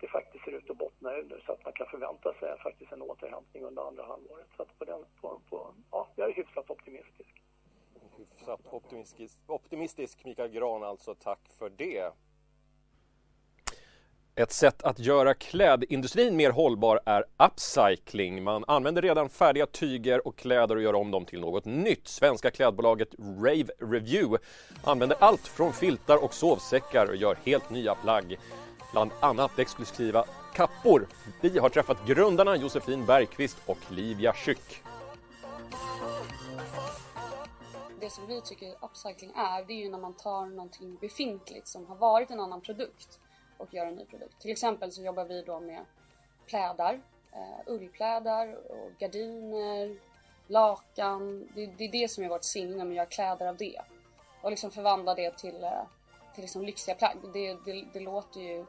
det 0.00 0.08
faktiskt 0.08 0.44
ser 0.44 0.52
ut 0.52 0.70
att 0.70 0.76
bottna 0.76 1.12
under 1.12 1.42
så 1.46 1.52
att 1.52 1.64
man 1.64 1.72
kan 1.72 1.86
förvänta 1.86 2.34
sig 2.34 2.58
faktiskt 2.58 2.92
en 2.92 3.02
återhämtning 3.02 3.62
under 3.64 3.82
andra 3.82 4.02
halvåret. 4.02 4.46
Så 4.56 4.62
att 4.62 4.78
på 4.78 4.84
den, 4.84 5.04
på, 5.20 5.40
på, 5.50 5.74
ja, 5.90 6.08
jag 6.16 6.30
är 6.30 6.34
hyfsat 6.34 6.70
optimistisk 6.70 7.42
hyfsat 8.18 8.60
optimistisk, 8.70 9.38
optimistisk 9.46 10.24
Mikael 10.24 10.50
Gran 10.50 10.82
alltså. 10.82 11.14
Tack 11.14 11.40
för 11.58 11.70
det. 11.70 12.12
Ett 14.34 14.52
sätt 14.52 14.82
att 14.82 14.98
göra 14.98 15.34
klädindustrin 15.34 16.36
mer 16.36 16.50
hållbar 16.50 17.00
är 17.04 17.24
upcycling. 17.38 18.42
Man 18.42 18.64
använder 18.66 19.02
redan 19.02 19.28
färdiga 19.28 19.66
tyger 19.66 20.26
och 20.26 20.36
kläder 20.36 20.76
och 20.76 20.82
gör 20.82 20.94
om 20.94 21.10
dem 21.10 21.24
till 21.24 21.40
något 21.40 21.64
nytt. 21.64 22.08
Svenska 22.08 22.50
klädbolaget 22.50 23.14
Rave 23.18 23.68
Review 23.78 24.38
använder 24.84 25.16
allt 25.20 25.46
från 25.48 25.72
filtar 25.72 26.24
och 26.24 26.34
sovsäckar 26.34 27.06
och 27.06 27.16
gör 27.16 27.38
helt 27.44 27.70
nya 27.70 27.94
plagg. 27.94 28.38
Bland 28.92 29.10
annat 29.20 29.58
exklusiva 29.58 30.24
kappor. 30.54 31.06
Vi 31.40 31.58
har 31.58 31.68
träffat 31.68 32.06
grundarna 32.06 32.56
Josefin 32.56 33.06
Bergqvist 33.06 33.58
och 33.66 33.78
Livia 33.90 34.32
Schück. 34.32 34.87
Det 38.00 38.10
som 38.10 38.26
vi 38.26 38.40
tycker 38.40 38.74
upcycling 38.80 39.32
är, 39.36 39.64
det 39.64 39.72
är 39.72 39.78
ju 39.84 39.90
när 39.90 39.98
man 39.98 40.14
tar 40.14 40.46
någonting 40.46 40.96
befintligt 41.00 41.68
som 41.68 41.86
har 41.86 41.96
varit 41.96 42.30
en 42.30 42.40
annan 42.40 42.60
produkt 42.60 43.18
och 43.58 43.74
gör 43.74 43.86
en 43.86 43.94
ny 43.94 44.04
produkt. 44.04 44.40
Till 44.40 44.50
exempel 44.50 44.92
så 44.92 45.02
jobbar 45.02 45.24
vi 45.24 45.42
då 45.42 45.60
med 45.60 45.84
plädar, 46.46 46.94
uh, 46.94 47.60
ullplädar 47.66 48.54
och 48.70 48.90
gardiner, 48.98 49.98
lakan. 50.46 51.48
Det, 51.54 51.66
det, 51.66 51.84
är 51.84 51.92
det 51.92 52.10
som 52.10 52.24
är 52.24 52.28
vårt 52.28 52.44
signum, 52.44 52.88
att 52.88 52.94
göra 52.94 53.06
kläder 53.06 53.46
av 53.46 53.56
det. 53.56 53.80
Och 54.42 54.50
liksom 54.50 54.70
förvandla 54.70 55.14
det 55.14 55.38
till, 55.38 55.64
uh, 55.64 55.82
till 56.34 56.42
liksom 56.42 56.62
lyxiga 56.64 56.94
plagg. 56.94 57.16
Det, 57.32 57.54
det, 57.64 57.84
det 57.92 58.00
låter 58.00 58.40
ju... 58.40 58.66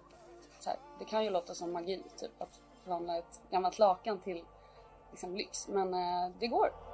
Här, 0.66 0.78
det 1.00 1.06
kan 1.06 1.24
ju 1.24 1.30
låta 1.30 1.56
som 1.56 1.72
magi, 1.72 2.04
typ 2.18 2.42
att 2.42 2.60
förvandla 2.84 3.18
ett 3.18 3.42
gammalt 3.52 3.80
lakan 3.80 4.20
till 4.20 4.44
liksom 5.12 5.36
lyx. 5.36 5.68
Men 5.68 5.94
uh, 5.94 6.32
det 6.40 6.48
går. 6.48 6.89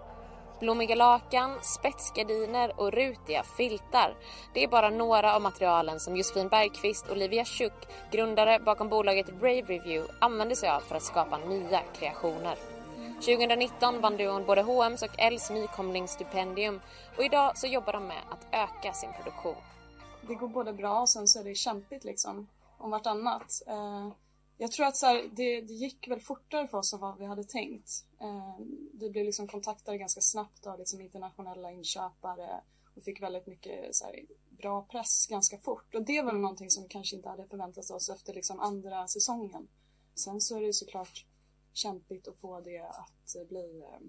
Blommiga 0.60 0.96
lakan, 0.96 1.52
spetsgardiner 1.62 2.80
och 2.80 2.92
rutiga 2.92 3.44
filtar. 3.44 4.16
Det 4.54 4.64
är 4.64 4.68
bara 4.68 4.90
några 4.90 5.36
av 5.36 5.42
materialen 5.42 6.00
som 6.00 6.16
Josefin 6.16 6.48
Bergqvist 6.48 7.06
och 7.06 7.12
Olivia 7.12 7.46
Schuck, 7.46 7.88
grundare 8.12 8.60
bakom 8.60 8.90
bolaget 8.90 9.40
Brave 9.40 9.62
Review, 9.62 10.14
använder 10.20 10.56
sig 10.56 10.70
av 10.70 10.80
för 10.80 10.96
att 10.96 11.04
skapa 11.04 11.38
nya 11.38 11.82
kreationer. 11.94 12.58
2019 13.16 14.02
vann 14.02 14.18
duon 14.18 14.46
både 14.46 14.62
H&M's 14.62 15.04
och 15.04 15.18
L's 15.18 15.54
nykomlingsstipendium 15.54 16.82
och 17.18 17.24
idag 17.24 17.58
så 17.58 17.68
jobbar 17.68 17.94
de 17.94 18.08
med 18.08 18.22
att 18.30 18.48
öka 18.52 18.94
sin 18.94 19.10
produktion. 19.14 19.56
Det 20.22 20.36
går 20.36 20.48
både 20.48 20.74
bra 20.74 21.00
och 21.00 21.10
sen 21.10 21.28
så 21.28 21.40
är 21.40 21.44
det 21.44 21.56
kämpigt 21.56 22.04
liksom 22.04 22.48
om 22.78 22.92
vartannat. 22.92 23.62
Eh, 23.68 24.10
jag 24.58 24.72
tror 24.72 24.86
att 24.86 24.98
så 24.98 25.06
här, 25.06 25.30
det, 25.36 25.62
det, 25.62 25.74
gick 25.74 26.08
väl 26.08 26.22
fortare 26.22 26.68
för 26.68 26.78
oss 26.78 26.94
än 26.94 27.00
vad 27.00 27.18
vi 27.18 27.26
hade 27.26 27.44
tänkt. 27.44 27.90
Eh, 28.22 28.66
vi 28.94 29.10
blev 29.10 29.26
liksom 29.26 29.48
kontaktade 29.48 29.98
ganska 29.98 30.22
snabbt 30.22 30.68
av 30.68 30.80
liksom 30.80 31.02
internationella 31.02 31.72
inköpare 31.72 32.62
och 32.96 33.04
fick 33.04 33.22
väldigt 33.22 33.48
mycket 33.48 33.96
så 33.96 34.06
här, 34.06 34.26
bra 34.50 34.82
press 34.82 35.28
ganska 35.28 35.58
fort. 35.58 35.96
Och 35.96 36.06
det 36.06 36.22
var 36.22 36.34
någonting 36.34 36.70
som 36.70 36.84
vi 36.84 36.90
kanske 36.90 37.16
inte 37.16 37.30
hade 37.30 37.48
förväntat 37.48 37.92
oss 37.92 38.10
efter 38.10 38.34
liksom 38.34 38.60
andra 38.60 39.08
säsongen. 39.08 39.68
Sen 40.16 40.42
så 40.42 40.58
är 40.58 40.62
det 40.62 40.74
såklart 40.74 41.26
kämpigt 41.74 42.28
att 42.28 42.38
få 42.38 42.62
det 42.62 42.80
att 42.80 43.48
bli 43.50 43.82
eh, 43.82 44.08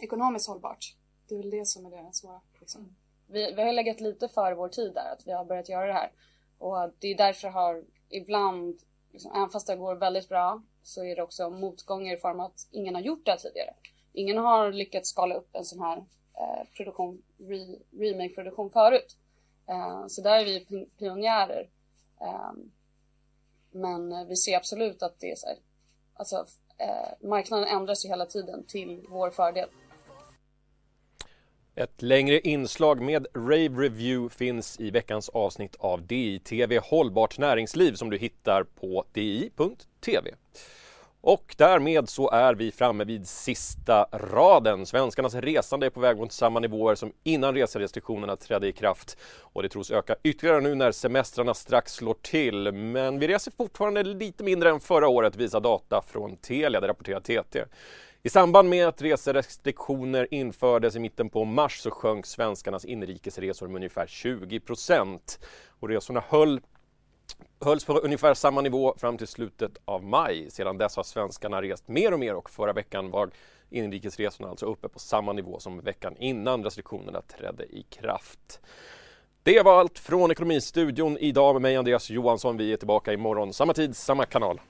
ekonomiskt 0.00 0.48
hållbart. 0.48 0.96
Det 1.28 1.34
är 1.34 1.38
väl 1.38 1.50
det 1.50 1.66
som 1.66 1.86
är 1.86 1.90
det 1.90 2.12
svåra. 2.12 2.40
Liksom. 2.60 2.80
Mm. 2.80 2.94
Vi, 3.26 3.52
vi 3.52 3.62
har 3.62 3.72
legat 3.72 4.00
lite 4.00 4.28
före 4.28 4.54
vår 4.54 4.68
tid 4.68 4.94
där, 4.94 5.12
att 5.12 5.26
vi 5.26 5.32
har 5.32 5.44
börjat 5.44 5.68
göra 5.68 5.86
det 5.86 5.92
här. 5.92 6.12
Och 6.58 6.92
det 6.98 7.08
är 7.08 7.16
därför 7.16 7.48
har 7.48 7.84
ibland 8.08 8.82
liksom, 9.18 9.32
även 9.36 9.50
fast 9.50 9.66
det 9.66 9.76
går 9.76 9.94
väldigt 9.94 10.28
bra 10.28 10.62
så 10.82 11.04
är 11.04 11.16
det 11.16 11.22
också 11.22 11.50
motgångar 11.50 12.14
i 12.14 12.16
form 12.16 12.40
av 12.40 12.46
att 12.46 12.68
ingen 12.70 12.94
har 12.94 13.02
gjort 13.02 13.24
det 13.24 13.30
här 13.30 13.38
tidigare. 13.38 13.74
Ingen 14.12 14.38
har 14.38 14.72
lyckats 14.72 15.10
skala 15.10 15.34
upp 15.34 15.48
en 15.52 15.64
sån 15.64 15.80
här 15.80 15.96
eh, 16.34 16.68
produktion, 16.76 17.22
re, 17.38 17.78
remake-produktion 17.98 18.70
förut. 18.70 19.16
Eh, 19.66 20.06
så 20.06 20.22
där 20.22 20.38
är 20.38 20.44
vi 20.44 20.86
pionjärer. 20.98 21.68
Eh, 22.20 22.52
men 23.70 24.28
vi 24.28 24.36
ser 24.36 24.56
absolut 24.56 25.02
att 25.02 25.20
det 25.20 25.30
är 25.30 25.36
så 25.36 25.46
här, 25.46 25.56
alltså 26.14 26.46
eh, 26.78 27.28
marknaden 27.28 27.68
ändras 27.68 28.04
ju 28.04 28.08
hela 28.08 28.26
tiden 28.26 28.64
till 28.66 29.06
vår 29.08 29.30
fördel. 29.30 29.68
Ett 31.78 32.02
längre 32.02 32.40
inslag 32.40 33.00
med 33.00 33.26
Rave 33.34 33.68
Review 33.68 34.36
finns 34.36 34.80
i 34.80 34.90
veckans 34.90 35.28
avsnitt 35.28 35.76
av 35.78 36.06
DI-TV 36.06 36.78
Hållbart 36.78 37.38
näringsliv 37.38 37.92
som 37.92 38.10
du 38.10 38.18
hittar 38.18 38.62
på 38.62 39.04
di.tv. 39.12 40.30
Och 41.20 41.54
därmed 41.58 42.08
så 42.08 42.30
är 42.30 42.54
vi 42.54 42.72
framme 42.72 43.04
vid 43.04 43.28
sista 43.28 44.06
raden. 44.12 44.86
Svenskarnas 44.86 45.34
resande 45.34 45.86
är 45.86 45.90
på 45.90 46.00
väg 46.00 46.16
mot 46.16 46.32
samma 46.32 46.60
nivåer 46.60 46.94
som 46.94 47.12
innan 47.24 47.54
reserestriktionerna 47.54 48.36
trädde 48.36 48.68
i 48.68 48.72
kraft. 48.72 49.16
Och 49.40 49.62
det 49.62 49.68
tros 49.68 49.90
öka 49.90 50.16
ytterligare 50.22 50.60
nu 50.60 50.74
när 50.74 50.92
semestrarna 50.92 51.54
strax 51.54 51.92
slår 51.92 52.16
till. 52.22 52.72
Men 52.72 53.18
vi 53.18 53.28
reser 53.28 53.50
fortfarande 53.56 54.02
lite 54.02 54.44
mindre 54.44 54.70
än 54.70 54.80
förra 54.80 55.08
året 55.08 55.36
visar 55.36 55.60
data 55.60 56.02
från 56.06 56.36
Telia, 56.36 56.80
det 56.80 56.88
rapporterar 56.88 57.20
TT. 57.20 57.64
I 58.22 58.28
samband 58.28 58.68
med 58.68 58.88
att 58.88 59.02
reserestriktioner 59.02 60.28
infördes 60.30 60.96
i 60.96 60.98
mitten 60.98 61.30
på 61.30 61.44
mars 61.44 61.80
så 61.80 61.90
sjönk 61.90 62.26
svenskarnas 62.26 62.84
inrikesresor 62.84 63.68
med 63.68 63.76
ungefär 63.76 64.06
20 64.06 64.60
procent. 64.60 65.38
Och 65.80 65.88
resorna 65.88 66.22
höll 66.28 66.60
hölls 67.60 67.84
på 67.84 67.98
ungefär 67.98 68.34
samma 68.34 68.60
nivå 68.60 68.94
fram 68.98 69.18
till 69.18 69.26
slutet 69.26 69.78
av 69.84 70.04
maj. 70.04 70.50
Sedan 70.50 70.78
dess 70.78 70.96
har 70.96 71.02
svenskarna 71.02 71.62
rest 71.62 71.88
mer 71.88 72.12
och 72.12 72.20
mer 72.20 72.34
och 72.34 72.50
förra 72.50 72.72
veckan 72.72 73.10
var 73.10 73.30
inrikesresorna 73.70 74.48
alltså 74.48 74.66
uppe 74.66 74.88
på 74.88 74.98
samma 74.98 75.32
nivå 75.32 75.58
som 75.58 75.80
veckan 75.80 76.16
innan 76.18 76.64
restriktionerna 76.64 77.22
trädde 77.22 77.64
i 77.64 77.82
kraft. 77.82 78.60
Det 79.42 79.62
var 79.62 79.80
allt 79.80 79.98
från 79.98 80.30
Ekonomistudion 80.30 81.18
idag 81.18 81.54
med 81.54 81.62
mig 81.62 81.76
Andreas 81.76 82.10
Johansson. 82.10 82.56
Vi 82.56 82.72
är 82.72 82.76
tillbaka 82.76 83.12
imorgon 83.12 83.52
samma 83.52 83.74
tid, 83.74 83.96
samma 83.96 84.24
kanal. 84.24 84.60